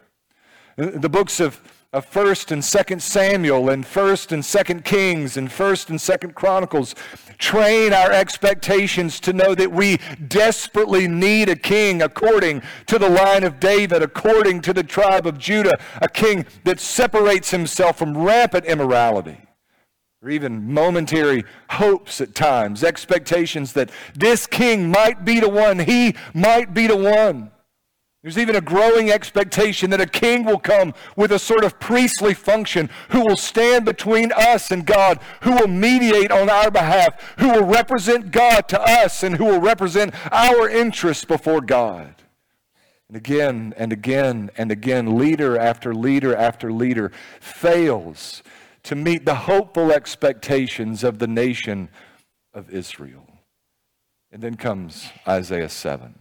The 0.76 1.08
books 1.08 1.40
of 1.40 1.60
of 1.92 2.08
1st 2.08 2.52
and 2.52 2.62
2nd 2.62 3.00
Samuel 3.00 3.68
and 3.68 3.84
1st 3.84 4.30
and 4.30 4.44
2nd 4.44 4.84
Kings 4.84 5.36
and 5.36 5.48
1st 5.48 5.90
and 5.90 5.98
2nd 5.98 6.34
Chronicles 6.36 6.94
train 7.36 7.92
our 7.92 8.12
expectations 8.12 9.18
to 9.18 9.32
know 9.32 9.56
that 9.56 9.72
we 9.72 9.98
desperately 10.28 11.08
need 11.08 11.48
a 11.48 11.56
king 11.56 12.00
according 12.00 12.62
to 12.86 12.96
the 12.96 13.08
line 13.08 13.42
of 13.42 13.58
David, 13.58 14.02
according 14.02 14.60
to 14.60 14.72
the 14.72 14.84
tribe 14.84 15.26
of 15.26 15.36
Judah, 15.36 15.80
a 16.00 16.08
king 16.08 16.46
that 16.62 16.78
separates 16.78 17.50
himself 17.50 17.98
from 17.98 18.16
rampant 18.16 18.66
immorality 18.66 19.38
or 20.22 20.30
even 20.30 20.72
momentary 20.72 21.42
hopes 21.70 22.20
at 22.20 22.36
times, 22.36 22.84
expectations 22.84 23.72
that 23.72 23.90
this 24.14 24.46
king 24.46 24.90
might 24.90 25.24
be 25.24 25.40
the 25.40 25.48
one, 25.48 25.80
he 25.80 26.14
might 26.34 26.72
be 26.72 26.86
the 26.86 26.96
one. 26.96 27.50
There's 28.22 28.36
even 28.36 28.56
a 28.56 28.60
growing 28.60 29.10
expectation 29.10 29.88
that 29.90 30.00
a 30.00 30.06
king 30.06 30.44
will 30.44 30.58
come 30.58 30.92
with 31.16 31.32
a 31.32 31.38
sort 31.38 31.64
of 31.64 31.80
priestly 31.80 32.34
function 32.34 32.90
who 33.08 33.24
will 33.24 33.36
stand 33.36 33.86
between 33.86 34.30
us 34.32 34.70
and 34.70 34.84
God, 34.84 35.20
who 35.40 35.52
will 35.52 35.68
mediate 35.68 36.30
on 36.30 36.50
our 36.50 36.70
behalf, 36.70 37.34
who 37.38 37.48
will 37.48 37.64
represent 37.64 38.30
God 38.30 38.68
to 38.68 38.80
us, 38.80 39.22
and 39.22 39.36
who 39.36 39.46
will 39.46 39.60
represent 39.60 40.14
our 40.30 40.68
interests 40.68 41.24
before 41.24 41.62
God. 41.62 42.14
And 43.08 43.16
again 43.16 43.72
and 43.78 43.90
again 43.90 44.50
and 44.56 44.70
again, 44.70 45.18
leader 45.18 45.58
after 45.58 45.94
leader 45.94 46.36
after 46.36 46.70
leader 46.70 47.10
fails 47.40 48.42
to 48.82 48.94
meet 48.94 49.24
the 49.24 49.34
hopeful 49.34 49.90
expectations 49.90 51.02
of 51.02 51.20
the 51.20 51.26
nation 51.26 51.88
of 52.52 52.70
Israel. 52.70 53.26
And 54.30 54.42
then 54.42 54.56
comes 54.56 55.08
Isaiah 55.26 55.70
7 55.70 56.14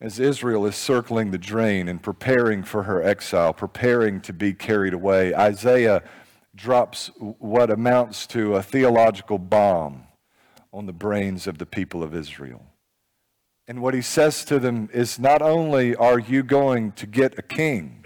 as 0.00 0.20
Israel 0.20 0.64
is 0.66 0.76
circling 0.76 1.30
the 1.30 1.38
drain 1.38 1.88
and 1.88 2.02
preparing 2.02 2.62
for 2.62 2.84
her 2.84 3.02
exile, 3.02 3.52
preparing 3.52 4.20
to 4.22 4.32
be 4.32 4.54
carried 4.54 4.94
away, 4.94 5.34
Isaiah 5.34 6.02
drops 6.54 7.10
what 7.18 7.70
amounts 7.70 8.26
to 8.28 8.54
a 8.54 8.62
theological 8.62 9.38
bomb 9.38 10.04
on 10.72 10.86
the 10.86 10.92
brains 10.92 11.46
of 11.46 11.58
the 11.58 11.66
people 11.66 12.02
of 12.02 12.14
Israel. 12.14 12.62
And 13.66 13.82
what 13.82 13.94
he 13.94 14.02
says 14.02 14.44
to 14.46 14.58
them 14.58 14.88
is 14.92 15.18
not 15.18 15.42
only 15.42 15.94
are 15.96 16.18
you 16.18 16.42
going 16.42 16.92
to 16.92 17.06
get 17.06 17.38
a 17.38 17.42
king, 17.42 18.04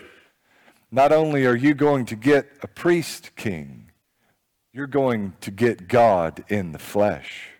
not 0.90 1.12
only 1.12 1.46
are 1.46 1.57
you 1.57 1.74
going 1.74 2.05
to 2.07 2.16
get 2.16 2.48
a 2.62 2.66
priest 2.66 3.37
king, 3.37 3.90
you're 4.72 4.87
going 4.87 5.35
to 5.42 5.50
get 5.50 5.88
God 5.88 6.44
in 6.48 6.72
the 6.72 6.78
flesh. 6.78 7.52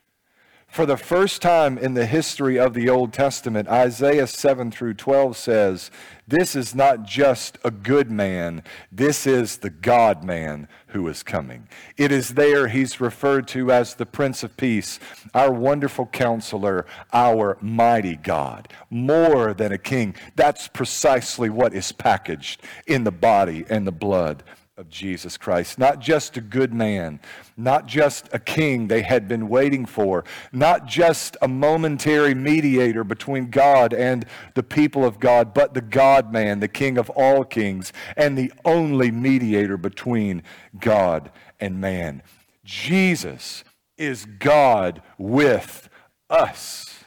For 0.73 0.87
the 0.87 0.97
first 0.97 1.43
time 1.43 1.77
in 1.77 1.93
the 1.93 2.07
history 2.07 2.59
of 2.59 2.73
the 2.73 2.89
Old 2.89 3.13
Testament, 3.13 3.69
Isaiah 3.69 4.27
7 4.27 4.71
through 4.71 4.95
12 4.95 5.37
says, 5.37 5.91
This 6.27 6.57
is 6.57 6.75
not 6.75 7.03
just 7.03 7.59
a 7.63 7.71
good 7.71 8.11
man, 8.11 8.63
this 8.91 9.27
is 9.27 9.59
the 9.59 9.69
God 9.69 10.25
man 10.25 10.69
who 10.87 11.07
is 11.09 11.23
coming. 11.23 11.69
It 11.99 12.11
is 12.11 12.31
there 12.31 12.69
he's 12.69 13.03
referred 13.03 13.49
to 13.49 13.71
as 13.71 13.97
the 13.97 14.07
Prince 14.07 14.43
of 14.43 14.57
Peace, 14.57 14.99
our 15.35 15.53
wonderful 15.53 16.07
counselor, 16.07 16.87
our 17.13 17.59
mighty 17.61 18.17
God, 18.17 18.67
more 18.89 19.53
than 19.53 19.73
a 19.73 19.79
king. 19.79 20.15
That's 20.37 20.69
precisely 20.69 21.51
what 21.51 21.75
is 21.75 21.93
packaged 21.93 22.63
in 22.87 23.05
the 23.05 23.13
body 23.13 23.67
and 23.69 23.87
the 23.87 23.93
blood 23.93 24.43
of 24.79 24.89
Jesus 24.89 25.37
Christ. 25.37 25.79
Not 25.79 26.01
just 26.01 26.37
a 26.39 26.41
good 26.41 26.73
man, 26.73 27.21
not 27.59 27.87
just 27.87 28.29
a 28.33 28.39
king 28.39 28.89
they 28.89 29.03
had 29.03 29.29
been 29.29 29.49
waiting 29.49 29.85
for, 29.85 30.25
not 30.51 30.87
just 30.87 31.37
a 31.43 31.49
momentary 31.49 32.35
mediator 32.35 33.05
between 33.05 33.51
God 33.51 33.93
and 33.93 34.25
the 34.55 34.63
people 34.63 35.05
of 35.05 35.21
God, 35.21 35.53
but 35.53 35.75
the 35.75 35.83
God 35.83 36.33
man, 36.33 36.61
the 36.61 36.69
king 36.69 36.97
of 36.97 37.11
all 37.11 37.45
kings, 37.45 37.93
and 38.17 38.37
the 38.37 38.51
only 38.65 39.11
mediator 39.11 39.77
between 39.77 40.43
God 40.81 41.31
and 41.61 41.79
man. 41.79 42.23
Jesus 42.65 43.65
is 43.99 44.25
God 44.25 45.03
with 45.19 45.91
us. 46.31 47.05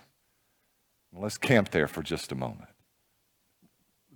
Let's 1.11 1.37
camp 1.37 1.71
there 1.71 1.87
for 1.87 2.03
just 2.03 2.31
a 2.31 2.35
moment. 2.35 2.69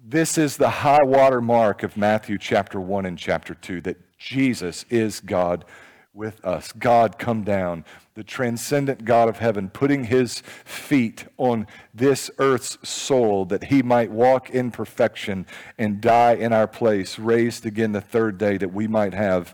This 0.01 0.37
is 0.37 0.55
the 0.55 0.69
high 0.69 1.03
water 1.03 1.41
mark 1.41 1.83
of 1.83 1.97
Matthew 1.97 2.37
chapter 2.37 2.79
1 2.79 3.05
and 3.05 3.17
chapter 3.17 3.53
2 3.53 3.81
that 3.81 3.97
Jesus 4.17 4.85
is 4.89 5.19
God 5.19 5.65
with 6.13 6.43
us. 6.45 6.71
God 6.71 7.19
come 7.19 7.43
down, 7.43 7.83
the 8.15 8.23
transcendent 8.23 9.03
God 9.03 9.27
of 9.27 9.39
heaven, 9.39 9.69
putting 9.69 10.05
his 10.05 10.41
feet 10.63 11.25
on 11.37 11.67
this 11.93 12.31
earth's 12.39 12.77
soul 12.87 13.43
that 13.45 13.65
he 13.65 13.83
might 13.83 14.09
walk 14.09 14.49
in 14.49 14.71
perfection 14.71 15.45
and 15.77 15.99
die 15.99 16.33
in 16.33 16.53
our 16.53 16.67
place, 16.67 17.19
raised 17.19 17.65
again 17.65 17.91
the 17.91 18.01
third 18.01 18.37
day 18.37 18.57
that 18.57 18.73
we 18.73 18.87
might 18.87 19.13
have 19.13 19.53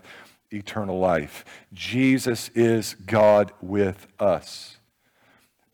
eternal 0.52 0.98
life. 0.98 1.44
Jesus 1.72 2.50
is 2.54 2.94
God 2.94 3.52
with 3.60 4.06
us. 4.20 4.78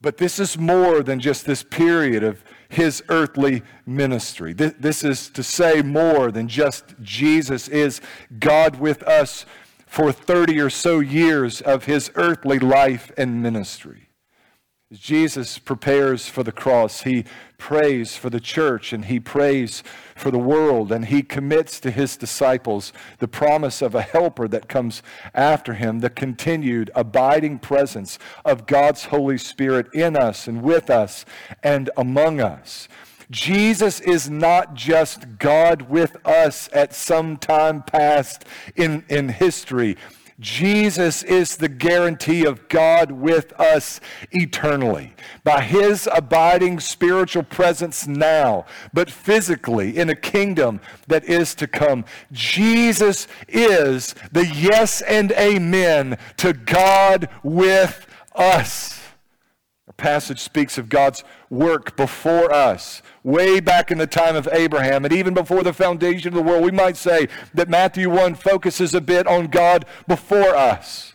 But 0.00 0.16
this 0.16 0.38
is 0.40 0.58
more 0.58 1.02
than 1.02 1.20
just 1.20 1.44
this 1.44 1.62
period 1.62 2.24
of 2.24 2.42
his 2.72 3.02
earthly 3.10 3.62
ministry. 3.84 4.54
This 4.54 5.04
is 5.04 5.28
to 5.30 5.42
say 5.42 5.82
more 5.82 6.32
than 6.32 6.48
just 6.48 6.94
Jesus 7.02 7.68
is 7.68 8.00
God 8.38 8.80
with 8.80 9.02
us 9.02 9.44
for 9.86 10.10
30 10.10 10.58
or 10.58 10.70
so 10.70 11.00
years 11.00 11.60
of 11.60 11.84
his 11.84 12.10
earthly 12.14 12.58
life 12.58 13.12
and 13.18 13.42
ministry. 13.42 14.08
Jesus 14.92 15.58
prepares 15.58 16.28
for 16.28 16.42
the 16.42 16.52
cross, 16.52 17.02
he 17.02 17.24
prays 17.56 18.14
for 18.14 18.28
the 18.28 18.40
church 18.40 18.92
and 18.92 19.06
he 19.06 19.18
prays 19.18 19.82
for 20.14 20.30
the 20.30 20.38
world, 20.38 20.92
and 20.92 21.06
he 21.06 21.22
commits 21.22 21.80
to 21.80 21.90
his 21.90 22.16
disciples 22.16 22.92
the 23.18 23.28
promise 23.28 23.80
of 23.80 23.94
a 23.94 24.02
helper 24.02 24.46
that 24.48 24.68
comes 24.68 25.02
after 25.34 25.74
him, 25.74 26.00
the 26.00 26.10
continued 26.10 26.90
abiding 26.94 27.58
presence 27.58 28.18
of 28.44 28.66
God's 28.66 29.06
Holy 29.06 29.38
Spirit 29.38 29.86
in 29.94 30.16
us 30.16 30.46
and 30.46 30.62
with 30.62 30.90
us 30.90 31.24
and 31.62 31.88
among 31.96 32.40
us. 32.40 32.88
Jesus 33.30 33.98
is 34.00 34.28
not 34.28 34.74
just 34.74 35.38
God 35.38 35.82
with 35.88 36.16
us 36.26 36.68
at 36.72 36.92
some 36.92 37.38
time 37.38 37.82
past 37.82 38.44
in, 38.76 39.04
in 39.08 39.30
history. 39.30 39.96
Jesus 40.40 41.22
is 41.22 41.56
the 41.56 41.68
guarantee 41.68 42.44
of 42.44 42.68
God 42.68 43.12
with 43.12 43.52
us 43.60 44.00
eternally 44.30 45.14
by 45.44 45.62
his 45.62 46.08
abiding 46.12 46.80
spiritual 46.80 47.42
presence 47.42 48.06
now, 48.06 48.64
but 48.92 49.10
physically 49.10 49.96
in 49.96 50.08
a 50.08 50.16
kingdom 50.16 50.80
that 51.08 51.24
is 51.24 51.54
to 51.56 51.66
come. 51.66 52.04
Jesus 52.32 53.28
is 53.48 54.14
the 54.32 54.46
yes 54.46 55.02
and 55.02 55.32
amen 55.32 56.18
to 56.38 56.52
God 56.52 57.28
with 57.42 58.06
us. 58.34 59.00
Our 59.86 59.94
passage 59.94 60.40
speaks 60.40 60.78
of 60.78 60.88
God's 60.88 61.22
work 61.50 61.96
before 61.96 62.52
us, 62.52 63.02
way 63.24 63.60
back 63.60 63.90
in 63.90 63.98
the 63.98 64.06
time 64.06 64.34
of 64.34 64.48
Abraham, 64.52 65.04
and 65.04 65.12
even 65.14 65.34
before 65.34 65.62
the 65.62 65.72
foundation 65.72 66.28
of 66.28 66.34
the 66.34 66.42
world. 66.42 66.64
We 66.64 66.70
might 66.70 66.96
say 66.96 67.28
that 67.54 67.68
Matthew 67.68 68.10
1 68.10 68.34
focuses 68.34 68.94
a 68.94 69.00
bit 69.00 69.26
on 69.26 69.46
God 69.46 69.84
before 70.08 70.54
us. 70.56 71.14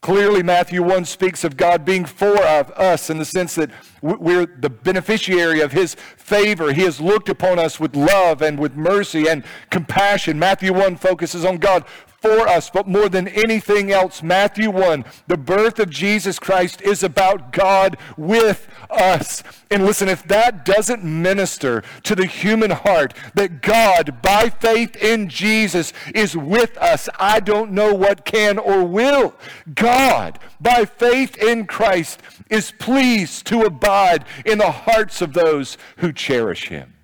Clearly, 0.00 0.42
Matthew 0.42 0.82
1 0.82 1.04
speaks 1.04 1.44
of 1.44 1.56
God 1.56 1.84
being 1.84 2.04
for 2.04 2.36
us 2.36 3.08
in 3.08 3.18
the 3.18 3.24
sense 3.24 3.54
that 3.54 3.70
we're 4.00 4.46
the 4.46 4.68
beneficiary 4.68 5.60
of 5.60 5.70
His 5.70 5.94
favor. 5.94 6.72
He 6.72 6.82
has 6.82 7.00
looked 7.00 7.28
upon 7.28 7.60
us 7.60 7.78
with 7.78 7.94
love 7.94 8.42
and 8.42 8.58
with 8.58 8.74
mercy 8.74 9.28
and 9.28 9.44
compassion. 9.70 10.40
Matthew 10.40 10.72
1 10.72 10.96
focuses 10.96 11.44
on 11.44 11.58
God 11.58 11.84
for 12.22 12.48
us. 12.48 12.70
But 12.70 12.86
more 12.86 13.08
than 13.08 13.28
anything 13.28 13.90
else, 13.90 14.22
Matthew 14.22 14.70
1, 14.70 15.04
the 15.26 15.36
birth 15.36 15.78
of 15.78 15.90
Jesus 15.90 16.38
Christ 16.38 16.80
is 16.80 17.02
about 17.02 17.52
God 17.52 17.98
with 18.16 18.68
us. 18.88 19.42
And 19.70 19.84
listen, 19.84 20.08
if 20.08 20.22
that 20.28 20.64
doesn't 20.64 21.04
minister 21.04 21.82
to 22.04 22.14
the 22.14 22.26
human 22.26 22.70
heart 22.70 23.14
that 23.34 23.60
God, 23.60 24.22
by 24.22 24.48
faith 24.48 24.96
in 24.96 25.28
Jesus, 25.28 25.92
is 26.14 26.36
with 26.36 26.78
us, 26.78 27.08
I 27.18 27.40
don't 27.40 27.72
know 27.72 27.92
what 27.92 28.24
can 28.24 28.58
or 28.58 28.84
will. 28.84 29.34
God, 29.74 30.38
by 30.60 30.84
faith 30.84 31.36
in 31.36 31.66
Christ, 31.66 32.20
is 32.48 32.72
pleased 32.78 33.46
to 33.46 33.62
abide 33.62 34.24
in 34.46 34.58
the 34.58 34.70
hearts 34.70 35.20
of 35.22 35.32
those 35.32 35.76
who 35.96 36.12
cherish 36.12 36.68
him. 36.68 36.94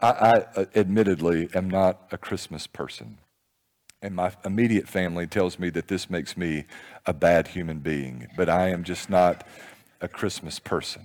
I, 0.00 0.08
I 0.08 0.32
uh, 0.56 0.64
admittedly 0.74 1.48
am 1.54 1.68
not 1.68 2.08
a 2.10 2.18
Christmas 2.18 2.66
person. 2.66 3.18
And 4.02 4.14
my 4.14 4.32
immediate 4.44 4.88
family 4.88 5.26
tells 5.26 5.58
me 5.58 5.68
that 5.70 5.88
this 5.88 6.08
makes 6.08 6.36
me 6.36 6.64
a 7.04 7.12
bad 7.12 7.48
human 7.48 7.80
being, 7.80 8.28
but 8.36 8.48
I 8.48 8.68
am 8.68 8.82
just 8.82 9.10
not 9.10 9.46
a 10.00 10.08
Christmas 10.08 10.58
person. 10.58 11.02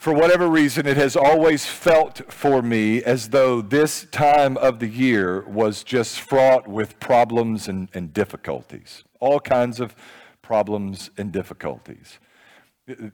For 0.00 0.14
whatever 0.14 0.48
reason, 0.48 0.86
it 0.86 0.96
has 0.96 1.14
always 1.14 1.66
felt 1.66 2.32
for 2.32 2.62
me 2.62 3.04
as 3.04 3.28
though 3.28 3.60
this 3.60 4.06
time 4.10 4.56
of 4.56 4.78
the 4.78 4.86
year 4.86 5.42
was 5.42 5.84
just 5.84 6.20
fraught 6.20 6.66
with 6.66 6.98
problems 6.98 7.68
and, 7.68 7.90
and 7.92 8.14
difficulties, 8.14 9.04
all 9.20 9.40
kinds 9.40 9.78
of 9.78 9.94
problems 10.40 11.10
and 11.18 11.30
difficulties. 11.30 12.18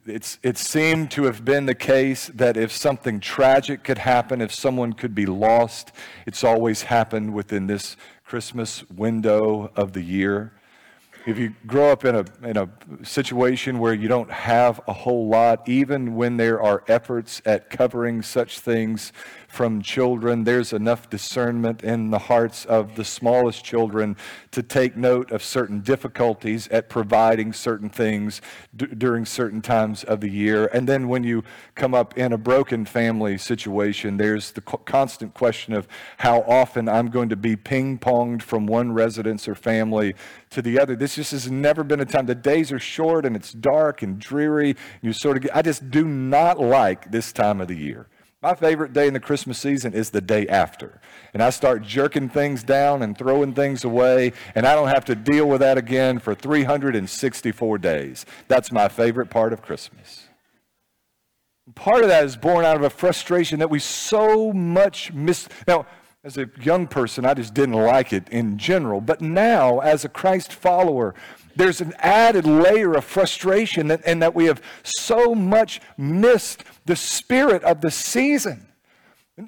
It's, 0.06 0.38
it 0.44 0.56
seemed 0.56 1.10
to 1.10 1.24
have 1.24 1.44
been 1.44 1.66
the 1.66 1.74
case 1.74 2.28
that 2.28 2.56
if 2.56 2.70
something 2.70 3.18
tragic 3.18 3.82
could 3.82 3.98
happen, 3.98 4.40
if 4.40 4.54
someone 4.54 4.92
could 4.92 5.14
be 5.14 5.26
lost, 5.26 5.90
it's 6.24 6.44
always 6.44 6.82
happened 6.82 7.34
within 7.34 7.66
this 7.66 7.96
Christmas 8.26 8.82
window 8.90 9.70
of 9.76 9.92
the 9.92 10.02
year. 10.02 10.52
If 11.26 11.38
you 11.38 11.54
grow 11.64 11.92
up 11.92 12.04
in 12.04 12.16
a, 12.16 12.24
in 12.42 12.56
a 12.56 12.68
situation 13.04 13.78
where 13.78 13.94
you 13.94 14.08
don't 14.08 14.30
have 14.30 14.80
a 14.88 14.92
whole 14.92 15.28
lot, 15.28 15.68
even 15.68 16.16
when 16.16 16.36
there 16.36 16.60
are 16.60 16.82
efforts 16.88 17.40
at 17.44 17.70
covering 17.70 18.22
such 18.22 18.58
things 18.58 19.12
from 19.56 19.80
children, 19.80 20.44
there's 20.44 20.74
enough 20.74 21.08
discernment 21.08 21.82
in 21.82 22.10
the 22.10 22.18
hearts 22.18 22.66
of 22.66 22.94
the 22.94 23.04
smallest 23.04 23.64
children 23.64 24.14
to 24.50 24.62
take 24.62 24.98
note 24.98 25.30
of 25.30 25.42
certain 25.42 25.80
difficulties 25.80 26.68
at 26.68 26.90
providing 26.90 27.54
certain 27.54 27.88
things 27.88 28.42
d- 28.76 28.84
during 28.84 29.24
certain 29.24 29.62
times 29.62 30.04
of 30.04 30.20
the 30.20 30.28
year. 30.28 30.66
And 30.74 30.86
then 30.86 31.08
when 31.08 31.24
you 31.24 31.42
come 31.74 31.94
up 31.94 32.18
in 32.18 32.34
a 32.34 32.36
broken 32.36 32.84
family 32.84 33.38
situation, 33.38 34.18
there's 34.18 34.52
the 34.52 34.60
co- 34.60 34.76
constant 34.76 35.32
question 35.32 35.72
of 35.72 35.88
how 36.18 36.42
often 36.42 36.86
I'm 36.86 37.08
going 37.08 37.30
to 37.30 37.36
be 37.36 37.56
ping 37.56 37.98
ponged 37.98 38.42
from 38.42 38.66
one 38.66 38.92
residence 38.92 39.48
or 39.48 39.54
family 39.54 40.14
to 40.50 40.60
the 40.60 40.78
other. 40.78 40.94
This 40.94 41.14
just 41.14 41.30
has 41.30 41.50
never 41.50 41.82
been 41.82 42.00
a 42.00 42.04
time. 42.04 42.26
The 42.26 42.34
days 42.34 42.70
are 42.72 42.78
short 42.78 43.24
and 43.24 43.34
it's 43.34 43.54
dark 43.54 44.02
and 44.02 44.18
dreary. 44.18 44.76
You 45.00 45.14
sort 45.14 45.38
of 45.38 45.44
get, 45.44 45.56
I 45.56 45.62
just 45.62 45.90
do 45.90 46.04
not 46.04 46.60
like 46.60 47.10
this 47.10 47.32
time 47.32 47.62
of 47.62 47.68
the 47.68 47.76
year. 47.76 48.06
My 48.46 48.54
favorite 48.54 48.92
day 48.92 49.08
in 49.08 49.12
the 49.12 49.18
Christmas 49.18 49.58
season 49.58 49.92
is 49.92 50.10
the 50.10 50.20
day 50.20 50.46
after. 50.46 51.00
And 51.34 51.42
I 51.42 51.50
start 51.50 51.82
jerking 51.82 52.28
things 52.28 52.62
down 52.62 53.02
and 53.02 53.18
throwing 53.18 53.54
things 53.54 53.82
away, 53.82 54.34
and 54.54 54.64
I 54.64 54.76
don't 54.76 54.86
have 54.86 55.04
to 55.06 55.16
deal 55.16 55.48
with 55.48 55.58
that 55.62 55.76
again 55.76 56.20
for 56.20 56.32
364 56.32 57.78
days. 57.78 58.24
That's 58.46 58.70
my 58.70 58.86
favorite 58.86 59.30
part 59.30 59.52
of 59.52 59.62
Christmas. 59.62 60.28
Part 61.74 62.04
of 62.04 62.08
that 62.08 62.24
is 62.24 62.36
born 62.36 62.64
out 62.64 62.76
of 62.76 62.84
a 62.84 62.90
frustration 62.90 63.58
that 63.58 63.68
we 63.68 63.80
so 63.80 64.52
much 64.52 65.12
miss. 65.12 65.48
Now, 65.66 65.86
as 66.26 66.36
a 66.36 66.50
young 66.60 66.88
person, 66.88 67.24
I 67.24 67.34
just 67.34 67.54
didn't 67.54 67.76
like 67.76 68.12
it 68.12 68.28
in 68.30 68.58
general. 68.58 69.00
But 69.00 69.20
now, 69.20 69.78
as 69.78 70.04
a 70.04 70.08
Christ 70.08 70.52
follower, 70.52 71.14
there's 71.54 71.80
an 71.80 71.94
added 72.00 72.44
layer 72.44 72.94
of 72.94 73.04
frustration 73.04 73.86
that, 73.86 74.00
and 74.04 74.20
that 74.20 74.34
we 74.34 74.46
have 74.46 74.60
so 74.82 75.36
much 75.36 75.80
missed 75.96 76.64
the 76.84 76.96
spirit 76.96 77.62
of 77.62 77.80
the 77.80 77.92
season. 77.92 78.66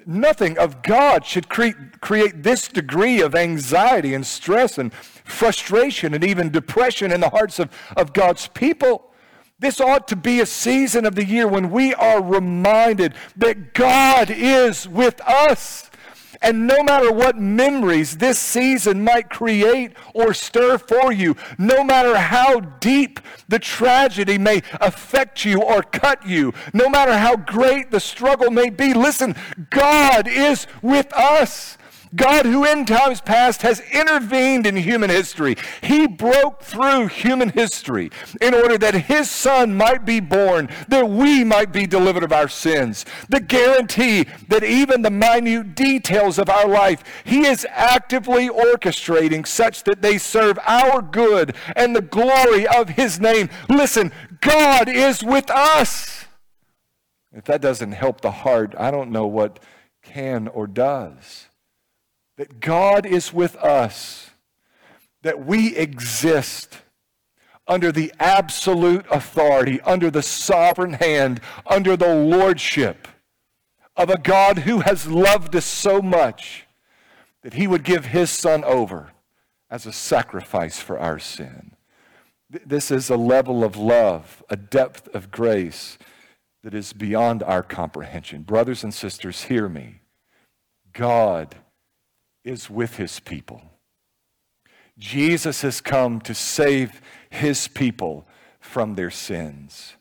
Nothing 0.05 0.57
of 0.57 0.81
God 0.81 1.25
should 1.25 1.49
create, 1.49 1.99
create 1.99 2.43
this 2.43 2.69
degree 2.69 3.19
of 3.19 3.35
anxiety 3.35 4.13
and 4.13 4.25
stress 4.25 4.77
and 4.77 4.93
frustration 4.93 6.13
and 6.13 6.23
even 6.23 6.49
depression 6.49 7.11
in 7.11 7.19
the 7.19 7.29
hearts 7.29 7.59
of, 7.59 7.69
of 7.97 8.13
God's 8.13 8.47
people. 8.47 9.11
This 9.59 9.81
ought 9.81 10.07
to 10.07 10.15
be 10.15 10.39
a 10.39 10.45
season 10.45 11.05
of 11.05 11.15
the 11.15 11.25
year 11.25 11.45
when 11.45 11.71
we 11.71 11.93
are 11.93 12.23
reminded 12.23 13.15
that 13.35 13.73
God 13.73 14.29
is 14.29 14.87
with 14.87 15.19
us. 15.27 15.88
And 16.41 16.67
no 16.67 16.83
matter 16.83 17.11
what 17.11 17.37
memories 17.37 18.17
this 18.17 18.39
season 18.39 19.03
might 19.03 19.29
create 19.29 19.93
or 20.13 20.33
stir 20.33 20.77
for 20.77 21.11
you, 21.11 21.35
no 21.57 21.83
matter 21.83 22.17
how 22.17 22.59
deep 22.59 23.19
the 23.49 23.59
tragedy 23.59 24.37
may 24.37 24.61
affect 24.79 25.43
you 25.43 25.61
or 25.61 25.81
cut 25.81 26.25
you, 26.25 26.53
no 26.73 26.89
matter 26.89 27.17
how 27.17 27.35
great 27.35 27.91
the 27.91 27.99
struggle 27.99 28.51
may 28.51 28.69
be, 28.69 28.93
listen, 28.93 29.35
God 29.69 30.27
is 30.27 30.65
with 30.81 31.11
us. 31.13 31.77
God, 32.15 32.45
who 32.45 32.65
in 32.65 32.85
times 32.85 33.21
past 33.21 33.61
has 33.61 33.81
intervened 33.91 34.65
in 34.65 34.75
human 34.75 35.09
history, 35.09 35.55
he 35.81 36.07
broke 36.07 36.63
through 36.63 37.07
human 37.07 37.49
history 37.49 38.09
in 38.41 38.53
order 38.53 38.77
that 38.79 38.95
his 38.95 39.29
son 39.29 39.75
might 39.75 40.05
be 40.05 40.19
born, 40.19 40.69
that 40.87 41.07
we 41.07 41.43
might 41.43 41.71
be 41.71 41.85
delivered 41.85 42.23
of 42.23 42.33
our 42.33 42.47
sins. 42.47 43.05
The 43.29 43.39
guarantee 43.39 44.25
that 44.47 44.63
even 44.63 45.03
the 45.03 45.11
minute 45.11 45.75
details 45.75 46.39
of 46.39 46.49
our 46.49 46.67
life, 46.67 47.03
he 47.23 47.45
is 47.45 47.67
actively 47.69 48.49
orchestrating 48.49 49.45
such 49.45 49.83
that 49.83 50.01
they 50.01 50.17
serve 50.17 50.57
our 50.65 51.01
good 51.01 51.55
and 51.75 51.95
the 51.95 52.01
glory 52.01 52.67
of 52.67 52.89
his 52.89 53.19
name. 53.19 53.49
Listen, 53.69 54.11
God 54.41 54.89
is 54.89 55.23
with 55.23 55.49
us. 55.51 56.25
If 57.31 57.45
that 57.45 57.61
doesn't 57.61 57.91
help 57.91 58.21
the 58.21 58.31
heart, 58.31 58.73
I 58.77 58.89
don't 58.89 59.11
know 59.11 59.27
what 59.27 59.59
can 60.01 60.47
or 60.47 60.65
does. 60.65 61.48
That 62.39 62.61
God 62.61 63.05
is 63.05 63.33
with 63.33 63.57
us, 63.57 64.29
that 65.23 65.45
we 65.45 65.75
exist 65.75 66.77
under 67.67 67.91
the 67.91 68.13
absolute 68.17 69.05
authority, 69.11 69.81
under 69.81 70.09
the 70.09 70.21
sovereign 70.21 70.93
hand, 70.93 71.41
under 71.65 71.97
the 71.97 72.15
lordship 72.15 73.09
of 73.97 74.09
a 74.09 74.17
God 74.17 74.59
who 74.59 74.79
has 74.79 75.05
loved 75.05 75.53
us 75.53 75.65
so 75.65 76.01
much 76.01 76.65
that 77.43 77.55
he 77.55 77.67
would 77.67 77.83
give 77.83 78.05
his 78.05 78.29
son 78.29 78.63
over 78.63 79.11
as 79.69 79.85
a 79.85 79.91
sacrifice 79.91 80.79
for 80.79 80.97
our 80.97 81.19
sin. 81.19 81.71
This 82.49 82.89
is 82.89 83.09
a 83.09 83.17
level 83.17 83.65
of 83.65 83.75
love, 83.75 84.45
a 84.49 84.55
depth 84.55 85.13
of 85.13 85.29
grace 85.29 85.97
that 86.63 86.73
is 86.73 86.93
beyond 86.93 87.43
our 87.43 87.63
comprehension. 87.63 88.43
Brothers 88.43 88.81
and 88.81 88.93
sisters, 88.93 89.43
hear 89.43 89.67
me. 89.67 89.99
God 90.93 91.57
is 92.43 92.69
with 92.69 92.97
his 92.97 93.19
people. 93.19 93.61
Jesus 94.97 95.61
has 95.61 95.81
come 95.81 96.19
to 96.21 96.33
save 96.33 97.01
his 97.29 97.67
people 97.67 98.27
from 98.59 98.95
their 98.95 99.09
sins. 99.09 99.95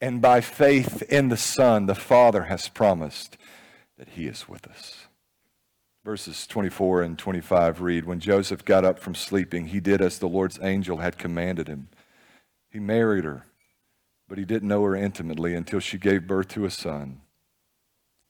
And 0.00 0.22
by 0.22 0.40
faith 0.40 1.02
in 1.02 1.28
the 1.28 1.36
Son, 1.36 1.86
the 1.86 1.94
Father 1.94 2.44
has 2.44 2.68
promised 2.68 3.36
that 3.98 4.10
he 4.10 4.26
is 4.26 4.48
with 4.48 4.66
us. 4.66 5.06
Verses 6.04 6.46
24 6.46 7.02
and 7.02 7.18
25 7.18 7.82
read 7.82 8.04
When 8.06 8.20
Joseph 8.20 8.64
got 8.64 8.84
up 8.84 8.98
from 8.98 9.14
sleeping, 9.14 9.66
he 9.66 9.80
did 9.80 10.00
as 10.00 10.18
the 10.18 10.28
Lord's 10.28 10.58
angel 10.62 10.98
had 10.98 11.18
commanded 11.18 11.68
him. 11.68 11.88
He 12.70 12.78
married 12.78 13.24
her, 13.24 13.44
but 14.26 14.38
he 14.38 14.46
didn't 14.46 14.68
know 14.68 14.82
her 14.84 14.96
intimately 14.96 15.54
until 15.54 15.80
she 15.80 15.98
gave 15.98 16.26
birth 16.26 16.48
to 16.48 16.64
a 16.64 16.70
son, 16.70 17.20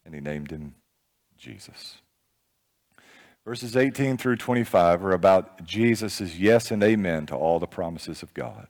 and 0.04 0.14
he 0.14 0.20
named 0.20 0.50
him 0.50 0.74
Jesus. 1.38 1.98
Verses 3.50 3.76
18 3.76 4.16
through 4.16 4.36
25 4.36 5.04
are 5.04 5.10
about 5.10 5.64
Jesus' 5.64 6.36
yes 6.38 6.70
and 6.70 6.84
amen 6.84 7.26
to 7.26 7.34
all 7.34 7.58
the 7.58 7.66
promises 7.66 8.22
of 8.22 8.32
God. 8.32 8.68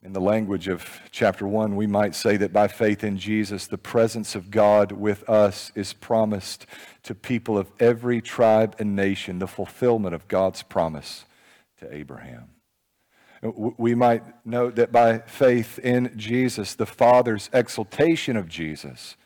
In 0.00 0.12
the 0.12 0.20
language 0.20 0.68
of 0.68 1.00
chapter 1.10 1.44
1, 1.44 1.74
we 1.74 1.88
might 1.88 2.14
say 2.14 2.36
that 2.36 2.52
by 2.52 2.68
faith 2.68 3.02
in 3.02 3.18
Jesus, 3.18 3.66
the 3.66 3.76
presence 3.76 4.36
of 4.36 4.52
God 4.52 4.92
with 4.92 5.28
us 5.28 5.72
is 5.74 5.92
promised 5.92 6.66
to 7.02 7.16
people 7.16 7.58
of 7.58 7.72
every 7.80 8.20
tribe 8.20 8.76
and 8.78 8.94
nation, 8.94 9.40
the 9.40 9.48
fulfillment 9.48 10.14
of 10.14 10.28
God's 10.28 10.62
promise 10.62 11.24
to 11.80 11.92
Abraham. 11.92 12.50
We 13.42 13.96
might 13.96 14.22
note 14.46 14.76
that 14.76 14.92
by 14.92 15.18
faith 15.18 15.80
in 15.80 16.16
Jesus, 16.16 16.76
the 16.76 16.86
Father's 16.86 17.50
exaltation 17.52 18.36
of 18.36 18.48
Jesus 18.48 19.16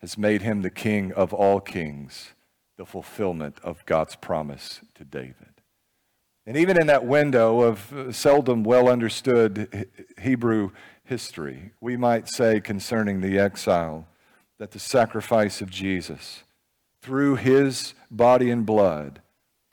has 0.00 0.16
made 0.16 0.42
him 0.42 0.62
the 0.62 0.70
King 0.70 1.12
of 1.14 1.34
all 1.34 1.58
kings 1.58 2.28
the 2.80 2.86
fulfillment 2.86 3.58
of 3.62 3.84
God's 3.84 4.16
promise 4.16 4.80
to 4.94 5.04
David. 5.04 5.60
And 6.46 6.56
even 6.56 6.80
in 6.80 6.86
that 6.86 7.04
window 7.04 7.60
of 7.60 7.92
uh, 7.92 8.10
seldom 8.10 8.64
well 8.64 8.88
understood 8.88 9.86
Hebrew 10.18 10.70
history, 11.04 11.72
we 11.82 11.98
might 11.98 12.26
say 12.26 12.58
concerning 12.58 13.20
the 13.20 13.38
exile 13.38 14.08
that 14.58 14.70
the 14.70 14.78
sacrifice 14.78 15.60
of 15.60 15.68
Jesus, 15.68 16.42
through 17.02 17.36
his 17.36 17.92
body 18.10 18.50
and 18.50 18.64
blood, 18.64 19.20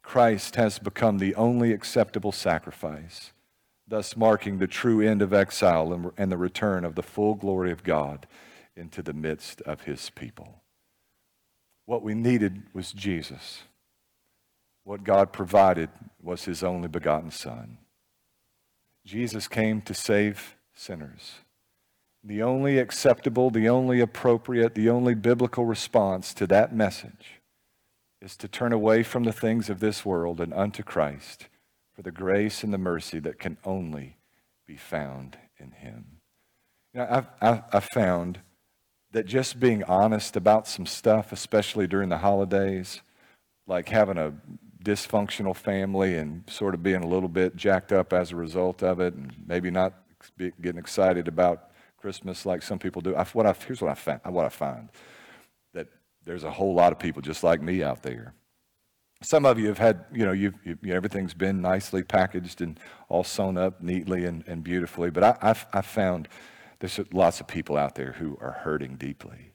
Christ 0.04 0.58
has 0.58 0.78
become 0.78 1.20
the 1.20 1.34
only 1.36 1.72
acceptable 1.72 2.34
sacrifice, 2.34 3.32
thus 3.88 4.18
marking 4.18 4.58
the 4.58 4.68
true 4.68 5.00
end 5.00 5.22
of 5.22 5.32
exile 5.32 6.12
and 6.18 6.30
the 6.30 6.38
return 6.38 6.84
of 6.84 6.96
the 6.96 7.04
full 7.04 7.36
glory 7.36 7.72
of 7.72 7.86
God 7.86 8.28
into 8.76 9.02
the 9.02 9.14
midst 9.14 9.62
of 9.62 9.84
his 9.84 10.10
people. 10.10 10.62
What 11.88 12.04
we 12.04 12.14
needed 12.14 12.64
was 12.74 12.92
Jesus. 12.92 13.64
What 14.84 15.06
God 15.06 15.32
provided 15.32 15.90
was 16.22 16.44
his 16.44 16.62
only 16.62 16.90
begotten 16.90 17.32
Son. 17.32 17.78
Jesus 19.06 19.48
came 19.48 19.82
to 19.84 19.94
save 19.94 20.58
sinners. 20.76 21.36
The 22.22 22.44
only 22.44 22.78
acceptable, 22.78 23.50
the 23.50 23.70
only 23.70 24.02
appropriate, 24.02 24.76
the 24.76 24.90
only 24.90 25.16
biblical 25.16 25.64
response 25.64 26.34
to 26.34 26.46
that 26.48 26.76
message 26.76 27.40
is 28.22 28.36
to 28.36 28.50
turn 28.50 28.74
away 28.74 29.02
from 29.02 29.24
the 29.24 29.32
things 29.32 29.70
of 29.70 29.80
this 29.80 30.06
world 30.06 30.42
and 30.42 30.54
unto 30.54 30.84
Christ 30.84 31.48
for 31.96 32.02
the 32.02 32.12
grace 32.12 32.66
and 32.66 32.74
the 32.74 32.78
mercy 32.78 33.20
that 33.20 33.40
can 33.40 33.56
only 33.64 34.18
be 34.68 34.76
found 34.76 35.38
in 35.58 35.72
him. 35.72 36.20
You 36.94 37.00
know, 37.00 37.08
I've, 37.10 37.28
I've, 37.42 37.64
I've 37.72 37.88
found 37.94 38.40
that 39.18 39.26
just 39.26 39.60
being 39.60 39.84
honest 39.86 40.36
about 40.36 40.68
some 40.68 40.86
stuff, 40.86 41.32
especially 41.32 41.88
during 41.88 42.08
the 42.08 42.20
holidays, 42.20 43.02
like 43.66 43.90
having 43.90 44.16
a 44.16 44.32
dysfunctional 44.84 45.56
family 45.56 46.16
and 46.18 46.44
sort 46.48 46.76
of 46.76 46.84
being 46.84 47.02
a 47.02 47.08
little 47.08 47.28
bit 47.28 47.56
jacked 47.56 47.92
up 47.92 48.14
as 48.14 48.32
a 48.32 48.36
result 48.36 48.84
of 48.84 49.00
it, 49.00 49.16
and 49.16 49.34
maybe 49.48 49.72
not 49.72 49.96
getting 50.38 50.78
excited 50.78 51.28
about 51.28 51.72
Christmas 52.00 52.46
like 52.46 52.62
some 52.62 52.78
people 52.78 53.02
do. 53.02 53.16
I, 53.16 53.24
what 53.34 53.48
I, 53.48 53.56
here's 53.66 53.82
what 53.82 53.90
I, 53.90 53.96
found, 53.96 54.22
what 54.26 54.46
I 54.46 54.50
find 54.50 54.90
that 55.74 55.88
there's 56.24 56.44
a 56.44 56.52
whole 56.52 56.76
lot 56.76 56.92
of 56.92 57.00
people 57.00 57.24
just 57.24 57.44
like 57.44 57.60
me 57.60 57.82
out 57.82 58.04
there. 58.04 58.36
Some 59.24 59.48
of 59.48 59.58
you 59.58 59.66
have 59.70 59.80
had, 59.80 60.06
you 60.14 60.28
know, 60.28 60.32
you've, 60.32 60.54
you, 60.64 60.94
everything's 60.94 61.34
been 61.34 61.60
nicely 61.60 62.04
packaged 62.04 62.62
and 62.62 62.80
all 63.10 63.24
sewn 63.24 63.58
up 63.58 63.82
neatly 63.82 64.26
and, 64.26 64.44
and 64.46 64.64
beautifully, 64.64 65.10
but 65.10 65.24
I, 65.24 65.38
I've, 65.42 65.66
I've 65.74 65.88
found 65.88 66.28
there's 66.80 67.00
lots 67.12 67.40
of 67.40 67.48
people 67.48 67.78
out 67.78 67.96
there 67.96 68.14
who 68.14 68.38
are 68.40 68.52
hurting 68.64 68.96
deeply. 68.96 69.54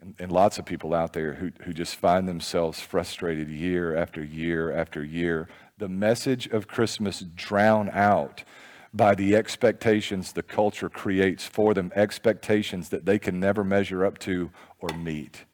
And, 0.00 0.14
and 0.18 0.30
lots 0.30 0.58
of 0.58 0.66
people 0.66 0.92
out 0.94 1.14
there 1.14 1.34
who, 1.34 1.50
who 1.62 1.72
just 1.72 1.96
find 1.96 2.28
themselves 2.28 2.80
frustrated 2.80 3.48
year 3.48 3.96
after 3.96 4.22
year 4.22 4.70
after 4.70 5.02
year. 5.02 5.48
The 5.78 5.88
message 5.88 6.46
of 6.46 6.68
Christmas 6.68 7.20
drown 7.20 7.88
out 7.90 8.44
by 8.92 9.14
the 9.14 9.34
expectations 9.34 10.32
the 10.32 10.42
culture 10.42 10.88
creates 10.88 11.44
for 11.44 11.74
them, 11.74 11.90
expectations 11.96 12.90
that 12.90 13.06
they 13.06 13.18
can 13.18 13.40
never 13.40 13.64
measure 13.64 14.04
up 14.04 14.18
to 14.18 14.50
or 14.78 14.90
meet. 14.96 15.44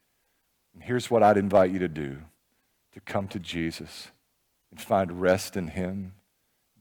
And 0.74 0.82
here's 0.82 1.10
what 1.10 1.22
I'd 1.22 1.38
invite 1.38 1.70
you 1.70 1.78
to 1.78 1.88
do 1.88 2.18
to 2.92 3.00
come 3.00 3.28
to 3.28 3.38
Jesus 3.38 4.08
and 4.70 4.80
find 4.80 5.20
rest 5.20 5.56
in 5.56 5.68
Him, 5.68 6.14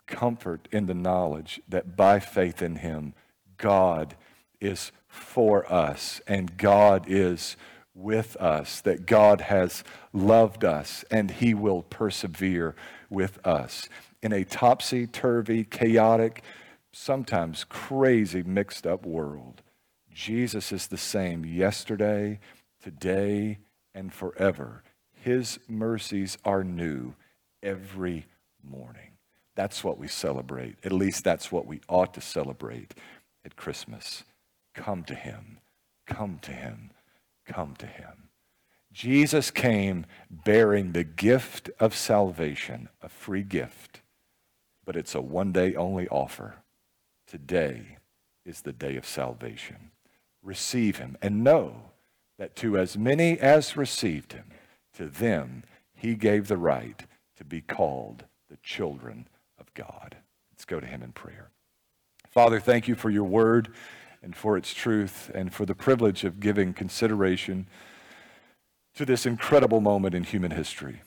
comfort 0.08 0.68
in 0.72 0.88
the 0.88 0.94
knowledge 0.96 1.62
that 1.70 1.96
by 1.96 2.20
faith 2.20 2.62
in 2.62 2.78
Him, 2.78 3.14
God 3.60 4.16
is 4.60 4.92
for 5.08 5.72
us 5.72 6.22
and 6.28 6.58
God 6.58 7.06
is 7.08 7.56
with 7.94 8.36
us, 8.38 8.82
that 8.82 9.06
God 9.06 9.42
has 9.42 9.84
loved 10.14 10.64
us 10.64 11.04
and 11.12 11.30
He 11.30 11.54
will 11.54 11.84
persevere 11.84 12.76
with 13.10 13.46
us. 13.46 13.88
In 14.22 14.34
a 14.34 14.44
topsy 14.44 15.06
turvy, 15.06 15.64
chaotic, 15.64 16.44
sometimes 16.92 17.64
crazy, 17.64 18.44
mixed 18.44 18.88
up 18.88 19.06
world, 19.06 19.62
Jesus 20.14 20.72
is 20.72 20.88
the 20.88 20.98
same 20.98 21.46
yesterday, 21.46 22.40
today, 22.82 23.60
and 23.94 24.14
forever. 24.14 24.84
His 25.12 25.60
mercies 25.68 26.38
are 26.46 26.64
new 26.64 27.14
every 27.62 28.26
morning. 28.64 29.12
That's 29.56 29.84
what 29.84 29.98
we 29.98 30.08
celebrate. 30.08 30.78
At 30.86 30.94
least 30.94 31.24
that's 31.24 31.52
what 31.52 31.66
we 31.66 31.82
ought 31.90 32.14
to 32.14 32.22
celebrate 32.22 32.94
at 33.46 33.56
Christmas. 33.56 34.24
Come 34.74 35.04
to 35.06 35.16
him, 35.16 35.60
come 36.06 36.40
to 36.44 36.52
him, 36.52 36.92
come 37.46 37.76
to 37.78 37.88
him. 37.88 38.30
Jesus 38.92 39.52
came 39.52 40.06
bearing 40.30 40.92
the 40.92 41.04
gift 41.04 41.70
of 41.80 41.96
salvation, 41.96 42.90
a 43.02 43.10
free 43.10 43.44
gift, 43.44 44.02
but 44.86 44.96
it's 44.96 45.14
a 45.14 45.22
one 45.22 45.52
day 45.52 45.76
only 45.76 46.08
offer. 46.08 46.56
Today 47.28 47.98
is 48.46 48.62
the 48.62 48.74
day 48.74 48.96
of 48.96 49.06
salvation. 49.06 49.92
Receive 50.42 50.98
him 50.98 51.18
and 51.22 51.44
know 51.44 51.92
that 52.40 52.56
to 52.56 52.78
as 52.78 52.98
many 52.98 53.38
as 53.40 53.78
received 53.78 54.34
him, 54.34 54.46
to 54.94 55.06
them 55.06 55.64
he 55.94 56.16
gave 56.16 56.48
the 56.48 56.58
right 56.58 57.06
to 57.38 57.44
be 57.44 57.62
called 57.62 58.26
the 58.50 58.58
children 58.64 59.28
of 59.60 59.74
God. 59.74 60.18
Let's 60.52 60.66
go 60.66 60.80
to 60.80 60.88
him 60.88 61.04
in 61.04 61.12
prayer. 61.12 61.52
Father, 62.30 62.60
thank 62.60 62.88
you 62.88 62.96
for 62.96 63.10
your 63.10 63.24
word 63.24 63.70
and 64.22 64.36
for 64.36 64.56
its 64.56 64.74
truth 64.74 65.32
and 65.34 65.54
for 65.54 65.66
the 65.66 65.76
privilege 65.76 66.24
of 66.24 66.40
giving 66.40 66.74
consideration 66.74 67.68
to 68.96 69.06
this 69.06 69.26
incredible 69.26 69.82
moment 69.82 70.14
in 70.14 70.24
human 70.24 70.52
history 70.52 71.02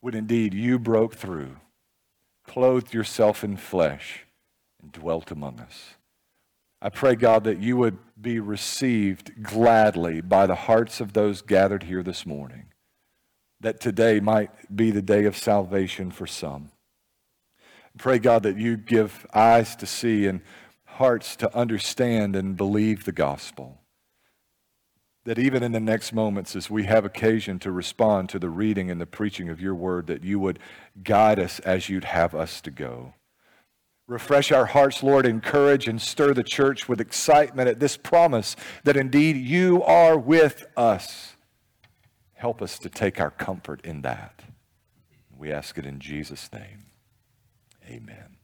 when 0.00 0.14
indeed 0.14 0.54
you 0.54 0.78
broke 0.78 1.14
through, 1.14 1.56
clothed 2.44 2.94
yourself 2.94 3.42
in 3.42 3.56
flesh, 3.56 4.26
and 4.80 4.92
dwelt 4.92 5.30
among 5.30 5.60
us. 5.60 5.96
I 6.80 6.88
pray, 6.88 7.16
God, 7.16 7.42
that 7.44 7.58
you 7.58 7.76
would 7.76 7.98
be 8.20 8.38
received 8.38 9.42
gladly 9.42 10.20
by 10.20 10.46
the 10.46 10.54
hearts 10.54 11.00
of 11.00 11.12
those 11.12 11.42
gathered 11.42 11.84
here 11.84 12.04
this 12.04 12.24
morning, 12.24 12.66
that 13.60 13.80
today 13.80 14.20
might 14.20 14.74
be 14.74 14.92
the 14.92 15.02
day 15.02 15.24
of 15.24 15.36
salvation 15.36 16.12
for 16.12 16.26
some. 16.26 16.70
Pray, 17.98 18.18
God, 18.18 18.44
that 18.44 18.56
you 18.56 18.76
give 18.76 19.26
eyes 19.34 19.76
to 19.76 19.86
see 19.86 20.26
and 20.26 20.40
hearts 20.84 21.36
to 21.36 21.54
understand 21.56 22.36
and 22.36 22.56
believe 22.56 23.04
the 23.04 23.12
gospel. 23.12 23.80
that 25.28 25.38
even 25.38 25.62
in 25.62 25.72
the 25.72 25.80
next 25.80 26.14
moments, 26.14 26.56
as 26.56 26.70
we 26.70 26.84
have 26.84 27.04
occasion 27.04 27.58
to 27.58 27.70
respond 27.70 28.30
to 28.30 28.38
the 28.38 28.48
reading 28.48 28.90
and 28.90 28.98
the 28.98 29.04
preaching 29.04 29.50
of 29.50 29.60
your 29.60 29.74
word, 29.74 30.06
that 30.06 30.24
you 30.24 30.38
would 30.38 30.58
guide 31.04 31.38
us 31.38 31.60
as 31.60 31.90
you'd 31.90 32.04
have 32.04 32.34
us 32.34 32.62
to 32.62 32.70
go. 32.70 33.12
Refresh 34.06 34.50
our 34.50 34.64
hearts, 34.64 35.02
Lord, 35.02 35.26
encourage 35.26 35.86
and 35.86 36.00
stir 36.00 36.32
the 36.32 36.42
church 36.42 36.88
with 36.88 36.98
excitement 36.98 37.68
at 37.68 37.78
this 37.78 37.98
promise 37.98 38.56
that 38.84 38.96
indeed 38.96 39.36
you 39.36 39.82
are 39.82 40.16
with 40.16 40.64
us. 40.78 41.36
Help 42.32 42.62
us 42.62 42.78
to 42.78 42.88
take 42.88 43.20
our 43.20 43.30
comfort 43.30 43.82
in 43.84 44.00
that. 44.00 44.44
We 45.36 45.52
ask 45.52 45.76
it 45.76 45.84
in 45.84 46.00
Jesus' 46.00 46.48
name. 46.54 46.84
Amen. 47.88 48.37